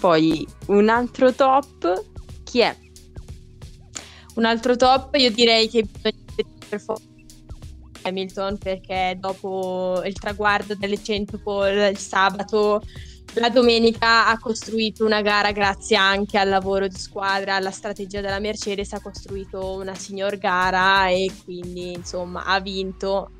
Poi 0.00 0.46
un 0.66 0.88
altro 0.88 1.32
top, 1.32 2.04
chi 2.44 2.60
è? 2.60 2.76
Un 4.34 4.44
altro 4.44 4.76
top, 4.76 5.14
io 5.14 5.30
direi 5.30 5.68
che 5.68 5.84
bisogna 5.84 6.22
per 6.68 6.80
forza 6.80 7.12
Hamilton 8.04 8.58
perché 8.58 9.16
dopo 9.18 10.02
il 10.04 10.12
traguardo 10.14 10.74
delle 10.74 11.02
100 11.02 11.38
pole 11.38 11.88
il 11.88 11.98
sabato 11.98 12.82
la 13.34 13.48
domenica 13.48 14.28
ha 14.28 14.38
costruito 14.38 15.04
una 15.04 15.20
gara 15.20 15.50
grazie 15.50 15.96
anche 15.96 16.38
al 16.38 16.48
lavoro 16.48 16.86
di 16.86 16.96
squadra, 16.96 17.56
alla 17.56 17.70
strategia 17.70 18.20
della 18.20 18.38
Mercedes, 18.38 18.92
ha 18.92 19.00
costruito 19.00 19.74
una 19.74 19.94
signor 19.94 20.38
gara 20.38 21.08
e 21.08 21.30
quindi 21.44 21.92
insomma 21.92 22.44
ha 22.44 22.60
vinto, 22.60 23.30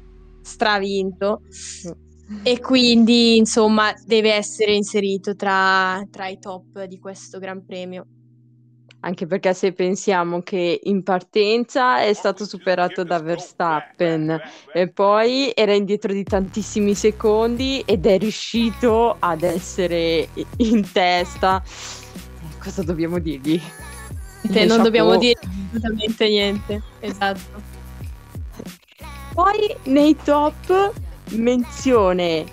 stravinto. 0.42 1.42
E 2.42 2.58
quindi 2.58 3.36
insomma 3.36 3.92
deve 4.06 4.32
essere 4.32 4.74
inserito 4.74 5.36
tra, 5.36 6.02
tra 6.10 6.26
i 6.26 6.38
top 6.38 6.84
di 6.84 6.98
questo 6.98 7.38
Gran 7.38 7.64
Premio 7.64 8.06
anche 9.04 9.26
perché 9.26 9.52
se 9.52 9.72
pensiamo 9.72 10.40
che 10.40 10.80
in 10.84 11.02
partenza 11.02 12.00
è 12.00 12.14
stato 12.14 12.46
superato 12.46 13.04
da 13.04 13.20
Verstappen 13.20 14.40
e 14.72 14.88
poi 14.88 15.52
era 15.54 15.74
indietro 15.74 16.12
di 16.12 16.24
tantissimi 16.24 16.94
secondi 16.94 17.82
ed 17.84 18.06
è 18.06 18.16
riuscito 18.16 19.16
ad 19.18 19.42
essere 19.42 20.28
in 20.56 20.90
testa. 20.90 21.62
Cosa 22.58 22.82
dobbiamo 22.82 23.18
dirgli? 23.18 23.60
non 24.66 24.82
dobbiamo 24.82 25.16
dire 25.18 25.38
assolutamente 25.42 26.28
niente, 26.28 26.82
esatto. 27.00 27.62
Poi 29.34 29.76
nei 29.84 30.16
top 30.22 30.92
menzione, 31.32 32.46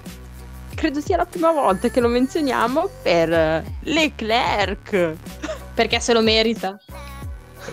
credo 0.75 0.99
sia 0.99 1.15
la 1.15 1.25
prima 1.25 1.51
volta 1.53 1.89
che 1.89 2.01
lo 2.01 2.09
menzioniamo 2.09 2.89
per 3.01 3.63
Leclerc. 3.83 5.15
Perché 5.73 5.99
se 5.99 6.13
lo 6.13 6.21
merita. 6.21 6.77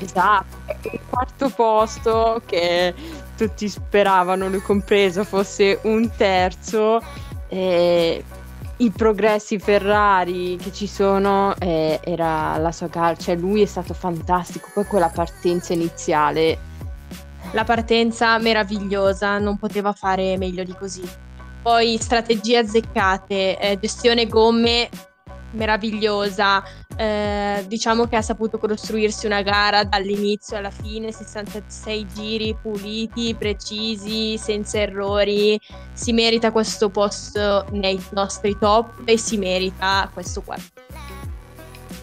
Esatto, 0.00 0.56
il 0.92 1.00
quarto 1.08 1.48
posto 1.50 2.42
che 2.44 2.94
tutti 3.36 3.68
speravano, 3.68 4.48
lui 4.48 4.60
compreso, 4.60 5.24
fosse 5.24 5.80
un 5.84 6.10
terzo. 6.16 7.00
Eh, 7.48 8.24
I 8.76 8.90
progressi 8.90 9.58
Ferrari 9.58 10.56
che 10.56 10.72
ci 10.72 10.86
sono 10.86 11.54
eh, 11.58 11.98
era 12.04 12.56
la 12.58 12.70
sua 12.70 12.86
gara, 12.86 13.16
cioè 13.16 13.34
lui 13.34 13.62
è 13.62 13.66
stato 13.66 13.94
fantastico. 13.94 14.68
Poi 14.72 14.84
quella 14.84 15.08
partenza 15.08 15.72
iniziale, 15.72 16.58
La 17.52 17.64
partenza 17.64 18.38
meravigliosa, 18.38 19.38
non 19.38 19.56
poteva 19.56 19.92
fare 19.92 20.36
meglio 20.36 20.64
di 20.64 20.74
così. 20.78 21.02
Poi 21.62 21.96
strategie 21.98 22.58
azzeccate, 22.58 23.58
eh, 23.58 23.78
gestione 23.80 24.26
gomme 24.26 24.88
meravigliosa. 25.52 26.62
Eh, 26.98 27.64
diciamo 27.68 28.08
che 28.08 28.16
ha 28.16 28.22
saputo 28.22 28.58
costruirsi 28.58 29.26
una 29.26 29.42
gara 29.42 29.84
dall'inizio 29.84 30.56
alla 30.56 30.72
fine, 30.72 31.12
66 31.12 32.06
giri 32.12 32.56
puliti, 32.60 33.36
precisi, 33.38 34.36
senza 34.36 34.78
errori. 34.78 35.60
Si 35.92 36.12
merita 36.12 36.50
questo 36.50 36.90
posto 36.90 37.66
nei 37.70 38.04
nostri 38.10 38.58
top 38.58 39.02
e 39.04 39.16
si 39.16 39.36
merita 39.36 40.10
questo 40.12 40.42
quarto. 40.42 40.82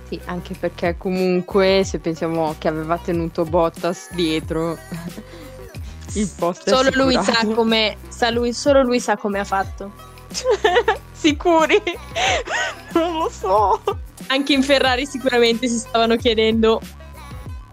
sì, 0.07 0.17
anche 0.25 0.55
perché 0.57 0.95
comunque 0.97 1.81
se 1.83 1.99
pensiamo 1.99 2.55
che 2.57 2.69
aveva 2.69 2.97
tenuto 2.97 3.43
Bottas 3.43 4.13
dietro, 4.13 4.77
il 6.15 6.29
posto 6.37 6.69
è 6.69 6.73
Solo 6.73 6.89
lui, 6.93 7.21
sa 7.21 7.45
come, 7.53 7.97
sa 8.07 8.29
lui, 8.29 8.53
solo 8.53 8.81
lui 8.81 9.01
sa 9.01 9.17
come 9.17 9.39
ha 9.39 9.43
fatto. 9.43 10.14
Sicuri? 11.11 11.81
non 12.93 13.17
lo 13.17 13.29
so. 13.29 13.81
Anche 14.27 14.53
in 14.53 14.63
Ferrari 14.63 15.05
sicuramente 15.05 15.67
si 15.67 15.77
stavano 15.77 16.15
chiedendo 16.15 16.81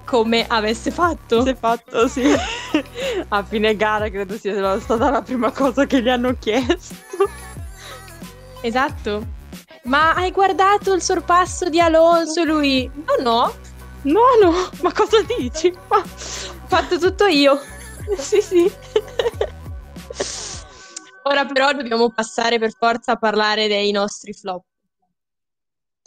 come 0.04 0.46
avesse 0.46 0.90
fatto. 0.90 1.42
Si 1.42 1.50
è 1.50 1.56
fatto, 1.56 2.08
sì. 2.08 2.24
A 3.28 3.42
fine 3.42 3.76
gara 3.76 4.08
credo 4.10 4.36
sia 4.36 4.78
stata 4.80 5.10
la 5.10 5.22
prima 5.22 5.50
cosa 5.50 5.86
che 5.86 6.02
gli 6.02 6.08
hanno 6.08 6.36
chiesto. 6.38 7.28
Esatto. 8.60 9.40
Ma 9.84 10.14
hai 10.14 10.30
guardato 10.30 10.92
il 10.92 11.02
sorpasso 11.02 11.68
di 11.68 11.80
Alonso? 11.80 12.44
Lui, 12.44 12.88
no, 12.94 13.22
no, 13.22 13.52
No, 14.02 14.20
no, 14.40 14.68
ma 14.80 14.92
cosa 14.92 15.22
dici? 15.22 15.72
Ma... 15.88 15.98
ho 15.98 16.66
fatto 16.66 16.98
tutto 16.98 17.26
io. 17.26 17.60
Sì, 18.18 18.40
sì. 18.40 18.70
Ora 21.24 21.44
però 21.46 21.72
dobbiamo 21.72 22.10
passare 22.10 22.58
per 22.58 22.72
forza 22.72 23.12
a 23.12 23.16
parlare 23.16 23.68
dei 23.68 23.90
nostri 23.92 24.32
flop. 24.32 24.64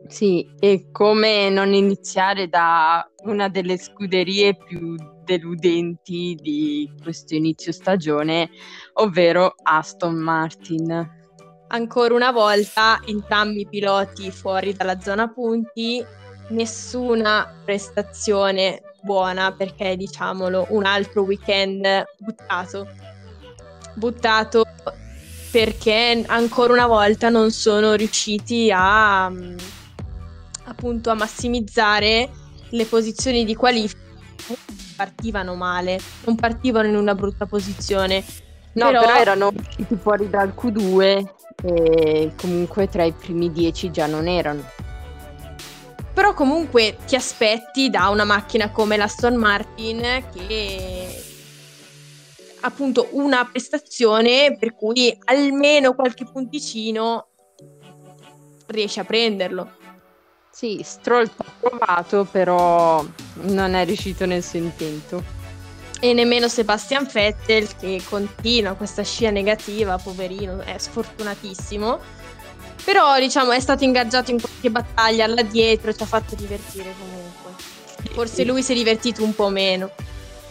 Sì, 0.07 0.45
e 0.59 0.89
come 0.91 1.49
non 1.49 1.73
iniziare 1.73 2.49
da 2.49 3.09
una 3.23 3.47
delle 3.47 3.77
scuderie 3.77 4.55
più 4.57 4.95
deludenti 5.23 6.37
di 6.39 6.91
questo 7.01 7.33
inizio 7.33 7.71
stagione, 7.71 8.49
ovvero 8.95 9.55
Aston 9.63 10.15
Martin. 10.15 11.23
Ancora 11.69 12.13
una 12.13 12.31
volta, 12.31 12.99
entrambi 13.05 13.61
i 13.61 13.67
piloti 13.67 14.29
fuori 14.31 14.73
dalla 14.73 14.99
zona 14.99 15.31
punti, 15.31 16.05
nessuna 16.49 17.61
prestazione 17.63 18.81
buona 19.01 19.53
perché, 19.53 19.95
diciamolo, 19.95 20.67
un 20.71 20.85
altro 20.85 21.23
weekend 21.23 22.03
buttato. 22.19 22.87
Buttato 23.95 24.65
perché 25.55 26.21
ancora 26.27 26.73
una 26.73 26.85
volta 26.85 27.29
non 27.29 27.49
sono 27.49 27.93
riusciti 27.93 28.69
a 28.75 29.29
mm, 29.29 29.55
appunto 30.65 31.11
a 31.11 31.13
massimizzare 31.13 32.29
le 32.71 32.85
posizioni 32.85 33.45
di 33.45 33.55
qualifica. 33.55 34.01
Partivano 34.97 35.55
male, 35.55 35.97
non 36.25 36.35
partivano 36.35 36.89
in 36.89 36.97
una 36.97 37.15
brutta 37.15 37.45
posizione. 37.45 38.21
No, 38.73 38.87
Però- 38.87 38.99
però, 38.99 39.15
erano 39.15 39.53
usciti 39.55 39.95
fuori 39.95 40.29
dal 40.29 40.53
Q2 40.53 41.25
e 41.63 42.33
comunque 42.35 42.89
tra 42.89 43.03
i 43.05 43.13
primi 43.13 43.49
dieci 43.49 43.91
già 43.91 44.07
non 44.07 44.27
erano. 44.27 44.61
Però 46.13 46.33
comunque 46.33 46.97
ti 47.05 47.15
aspetti 47.15 47.89
da 47.89 48.09
una 48.09 48.25
macchina 48.25 48.71
come 48.71 48.97
la 48.97 49.05
Aston 49.05 49.35
Martin 49.35 50.01
che 50.33 51.04
appunto 52.65 53.09
una 53.11 53.47
prestazione 53.49 54.57
per 54.57 54.75
cui 54.75 55.15
almeno 55.25 55.93
qualche 55.93 56.25
punticino 56.25 57.27
riesce 58.67 58.99
a 58.99 59.05
prenderlo. 59.05 59.83
Sì, 60.49 60.81
Stroll 60.83 61.29
ha 61.35 61.51
provato, 61.59 62.25
però 62.25 63.05
non 63.41 63.73
è 63.73 63.85
riuscito 63.85 64.25
nel 64.25 64.43
suo 64.43 64.59
intento. 64.59 65.23
E 65.99 66.13
nemmeno 66.13 66.47
Sebastian 66.47 67.09
Vettel 67.11 67.75
che 67.75 68.01
continua 68.07 68.75
questa 68.75 69.03
scia 69.03 69.31
negativa, 69.31 69.97
poverino, 69.97 70.61
è 70.61 70.77
sfortunatissimo. 70.77 71.99
Però 72.83 73.19
diciamo 73.19 73.51
è 73.51 73.59
stato 73.59 73.83
ingaggiato 73.83 74.31
in 74.31 74.39
qualche 74.39 74.69
battaglia 74.69 75.27
là 75.27 75.41
dietro 75.41 75.89
e 75.89 75.95
ci 75.95 76.03
ha 76.03 76.05
fatto 76.05 76.35
divertire 76.35 76.93
comunque. 76.99 77.51
Forse 78.11 78.43
lui 78.43 78.61
si 78.61 78.73
è 78.73 78.75
divertito 78.75 79.23
un 79.23 79.33
po' 79.33 79.49
meno. 79.49 79.91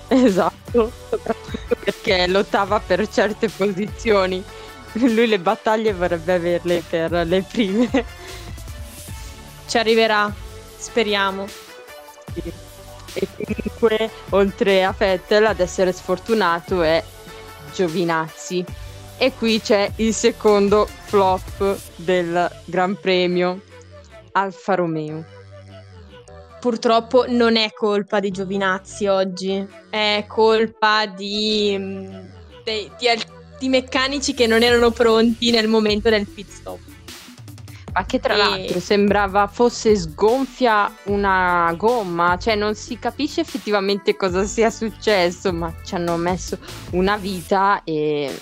Esatto, 0.08 0.92
soprattutto 1.08 1.76
perché 1.82 2.26
lottava 2.26 2.80
per 2.80 3.08
certe 3.08 3.48
posizioni. 3.48 4.42
Lui 4.92 5.26
le 5.26 5.38
battaglie 5.38 5.92
vorrebbe 5.92 6.34
averle 6.34 6.82
per 6.88 7.10
le 7.26 7.42
prime. 7.42 8.04
Ci 9.66 9.78
arriverà, 9.78 10.32
speriamo. 10.76 11.46
E 13.14 13.28
comunque, 13.44 14.10
oltre 14.30 14.84
a 14.84 14.94
Vettel, 14.96 15.46
ad 15.46 15.60
essere 15.60 15.92
sfortunato 15.92 16.82
è 16.82 17.02
Giovinazzi. 17.74 18.64
E 19.16 19.32
qui 19.36 19.60
c'è 19.60 19.90
il 19.96 20.12
secondo 20.12 20.88
flop 21.04 21.78
del 21.96 22.50
Gran 22.64 22.98
Premio, 23.00 23.62
Alfa 24.32 24.74
Romeo. 24.74 25.24
Purtroppo 26.64 27.26
non 27.28 27.56
è 27.56 27.74
colpa 27.74 28.20
di 28.20 28.30
Giovinazzi 28.30 29.06
oggi, 29.06 29.66
è 29.90 30.24
colpa 30.26 31.04
di, 31.04 31.76
mm, 31.78 32.06
di 32.98 33.06
al- 33.06 33.18
di 33.58 33.68
meccanici 33.68 34.32
che 34.32 34.46
non 34.46 34.62
erano 34.62 34.90
pronti 34.90 35.50
nel 35.50 35.68
momento 35.68 36.08
del 36.08 36.26
pit 36.26 36.48
stop. 36.48 36.78
Ma 37.92 38.06
che 38.06 38.18
tra 38.18 38.32
E- 38.32 38.36
l'altro 38.38 38.80
sembrava 38.80 39.46
fosse 39.46 39.94
sgonfia 39.94 40.90
una 41.02 41.70
gomma, 41.76 42.38
cioè 42.38 42.54
non 42.54 42.74
si 42.74 42.98
capisce 42.98 43.42
effettivamente 43.42 44.16
cosa 44.16 44.44
sia 44.44 44.70
successo, 44.70 45.52
ma 45.52 45.70
ci 45.84 45.94
hanno 45.96 46.16
messo 46.16 46.56
una 46.92 47.18
vita 47.18 47.82
e 47.84 48.34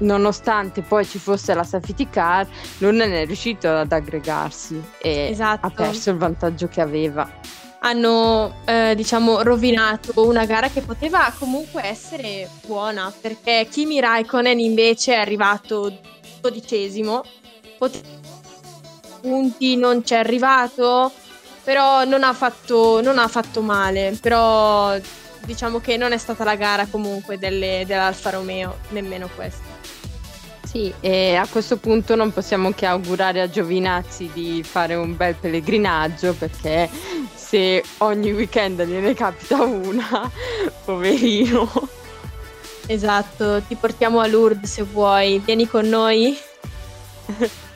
nonostante 0.00 0.82
poi 0.82 1.06
ci 1.06 1.18
fosse 1.18 1.54
la 1.54 1.64
safety 1.64 2.10
car, 2.10 2.46
non 2.80 3.00
è 3.00 3.24
riuscito 3.24 3.68
ad 3.74 3.90
aggregarsi 3.90 4.78
e 5.00 5.28
Esatto. 5.30 5.66
ha 5.66 5.70
perso 5.70 6.10
il 6.10 6.18
vantaggio 6.18 6.68
che 6.68 6.82
aveva. 6.82 7.58
Hanno, 7.82 8.60
eh, 8.66 8.94
diciamo, 8.94 9.42
rovinato 9.42 10.26
una 10.26 10.44
gara 10.44 10.68
che 10.68 10.82
poteva 10.82 11.32
comunque 11.38 11.82
essere 11.84 12.48
buona, 12.66 13.12
perché 13.20 13.66
Kimi 13.70 14.00
Raikkonen 14.00 14.58
invece 14.58 15.14
è 15.14 15.18
arrivato 15.18 15.98
dodicesimo, 16.40 17.24
Pote- 17.78 18.02
punti 19.20 19.76
non 19.76 20.04
ci 20.04 20.14
è 20.14 20.18
arrivato, 20.18 21.10
però 21.64 22.04
non 22.04 22.22
ha 22.22 22.32
fatto, 22.34 23.00
non 23.00 23.18
ha 23.18 23.28
fatto 23.28 23.62
male, 23.62 24.16
però 24.20 24.94
diciamo 25.44 25.80
che 25.80 25.96
non 25.96 26.12
è 26.12 26.18
stata 26.18 26.44
la 26.44 26.56
gara 26.56 26.86
comunque 26.86 27.38
delle- 27.38 27.84
dell'Alfa 27.86 28.30
Romeo, 28.30 28.78
nemmeno 28.90 29.28
questa. 29.34 29.68
Sì, 30.64 30.92
e 31.00 31.34
a 31.34 31.46
questo 31.50 31.78
punto 31.78 32.14
non 32.14 32.32
possiamo 32.32 32.72
che 32.72 32.86
augurare 32.86 33.40
a 33.40 33.48
Giovinazzi 33.50 34.30
di 34.32 34.62
fare 34.62 34.94
un 34.94 35.16
bel 35.16 35.34
pellegrinaggio 35.34 36.34
perché 36.34 36.88
se 37.50 37.82
ogni 37.98 38.30
weekend 38.30 38.80
gliene 38.84 39.12
capita 39.12 39.60
una, 39.62 40.30
poverino. 40.84 41.68
Esatto, 42.86 43.60
ti 43.66 43.74
portiamo 43.74 44.20
a 44.20 44.28
Lourdes 44.28 44.70
se 44.72 44.82
vuoi, 44.82 45.40
vieni 45.40 45.66
con 45.66 45.88
noi. 45.88 46.38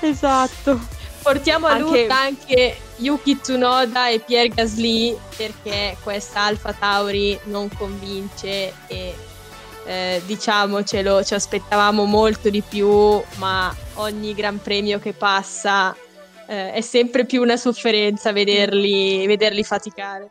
Esatto. 0.00 0.80
Portiamo 1.22 1.66
a 1.66 1.72
Anche- 1.72 1.82
Lourdes 1.82 2.10
anche 2.10 2.76
Yuki 2.96 3.38
Tsunoda 3.38 4.08
e 4.08 4.20
Pierre 4.20 4.48
Gasly 4.48 5.16
perché 5.36 5.96
questa 6.02 6.42
Alfa 6.42 6.72
Tauri 6.72 7.38
non 7.44 7.68
convince 7.76 8.72
e 8.86 9.14
eh, 9.84 10.22
diciamocelo, 10.24 11.22
ci 11.22 11.34
aspettavamo 11.34 12.04
molto 12.04 12.50
di 12.50 12.62
più, 12.62 13.22
ma 13.36 13.74
ogni 13.94 14.34
gran 14.34 14.60
premio 14.60 14.98
che 14.98 15.12
passa 15.12 15.94
eh, 16.48 16.72
è 16.72 16.80
sempre 16.80 17.26
più 17.26 17.42
una 17.42 17.58
sofferenza 17.58 18.32
vederli, 18.32 19.26
vederli 19.26 19.62
faticare. 19.62 20.30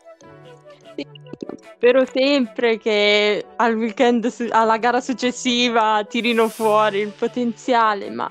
Spero 1.76 2.06
sempre 2.12 2.80
che 2.80 3.46
al 3.56 3.76
weekend, 3.76 4.26
su- 4.28 4.48
alla 4.50 4.78
gara 4.78 5.00
successiva, 5.00 6.04
tirino 6.10 6.50
fuori 6.50 7.00
il 7.02 7.14
potenziale, 7.16 8.10
ma 8.10 8.30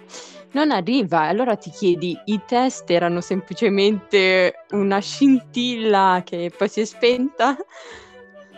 non 0.50 0.72
arriva. 0.72 1.20
Allora 1.20 1.54
ti 1.54 1.70
chiedi, 1.70 2.18
i 2.24 2.40
test 2.44 2.90
erano 2.90 3.20
semplicemente 3.20 4.64
una 4.70 4.98
scintilla 4.98 6.22
che 6.24 6.50
poi 6.56 6.68
si 6.68 6.80
è 6.80 6.84
spenta? 6.84 7.56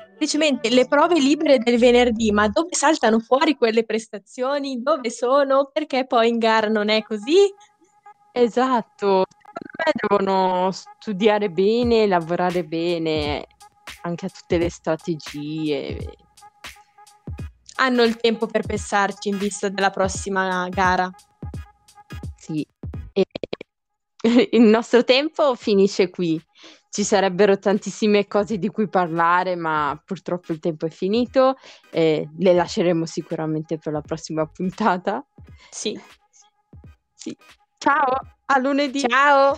Semplicemente 0.09 0.70
le 0.70 0.89
prove 0.89 1.20
libere 1.20 1.59
del 1.59 1.79
venerdì, 1.79 2.33
ma 2.33 2.49
dove 2.49 2.70
saltano 2.70 3.18
fuori 3.20 3.57
quelle 3.57 3.85
prestazioni? 3.85 4.81
Dove 4.81 5.11
sono? 5.11 5.68
Perché 5.70 6.07
poi 6.07 6.29
in 6.29 6.39
gara 6.39 6.68
non 6.68 6.89
è 6.89 7.03
così? 7.03 7.53
Esatto, 8.41 9.24
secondo 9.26 9.74
me 9.84 9.93
devono 10.24 10.70
studiare 10.70 11.51
bene, 11.51 12.07
lavorare 12.07 12.62
bene 12.64 13.47
anche 14.03 14.26
a 14.26 14.28
tutte 14.28 14.59
le 14.59 14.70
strategie. 14.70 15.99
Hanno 17.80 18.03
il 18.05 18.16
tempo 18.16 18.47
per 18.47 18.64
pensarci 18.64 19.28
in 19.28 19.39
vista 19.39 19.68
della 19.68 19.91
prossima 19.91 20.68
gara. 20.68 21.11
Sì, 22.36 22.64
e 23.12 23.24
il 24.53 24.62
nostro 24.62 25.03
tempo 25.03 25.57
finisce 25.57 26.09
qui. 26.09 26.41
Ci 26.91 27.03
sarebbero 27.03 27.59
tantissime 27.59 28.28
cose 28.28 28.57
di 28.59 28.68
cui 28.68 28.89
parlare, 28.89 29.57
ma 29.57 30.01
purtroppo 30.05 30.53
il 30.53 30.61
tempo 30.61 30.86
è 30.86 30.91
finito 30.91 31.57
e 31.91 32.28
le 32.39 32.53
lasceremo 32.55 33.05
sicuramente 33.05 33.78
per 33.78 33.93
la 33.93 34.01
prossima 34.01 34.47
puntata. 34.47 35.26
Sì. 35.70 36.01
Sì. 37.14 37.36
Ciao, 37.79 38.18
a 38.47 38.59
lunedì. 38.59 39.01
Ciao! 39.01 39.57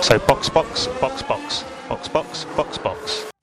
So 0.00 0.18
box, 0.26 0.48
box, 0.50 0.88
box, 1.00 1.22
box, 1.22 1.64
box, 1.88 2.08
box, 2.08 2.44
box, 2.54 2.78
box. 2.78 3.33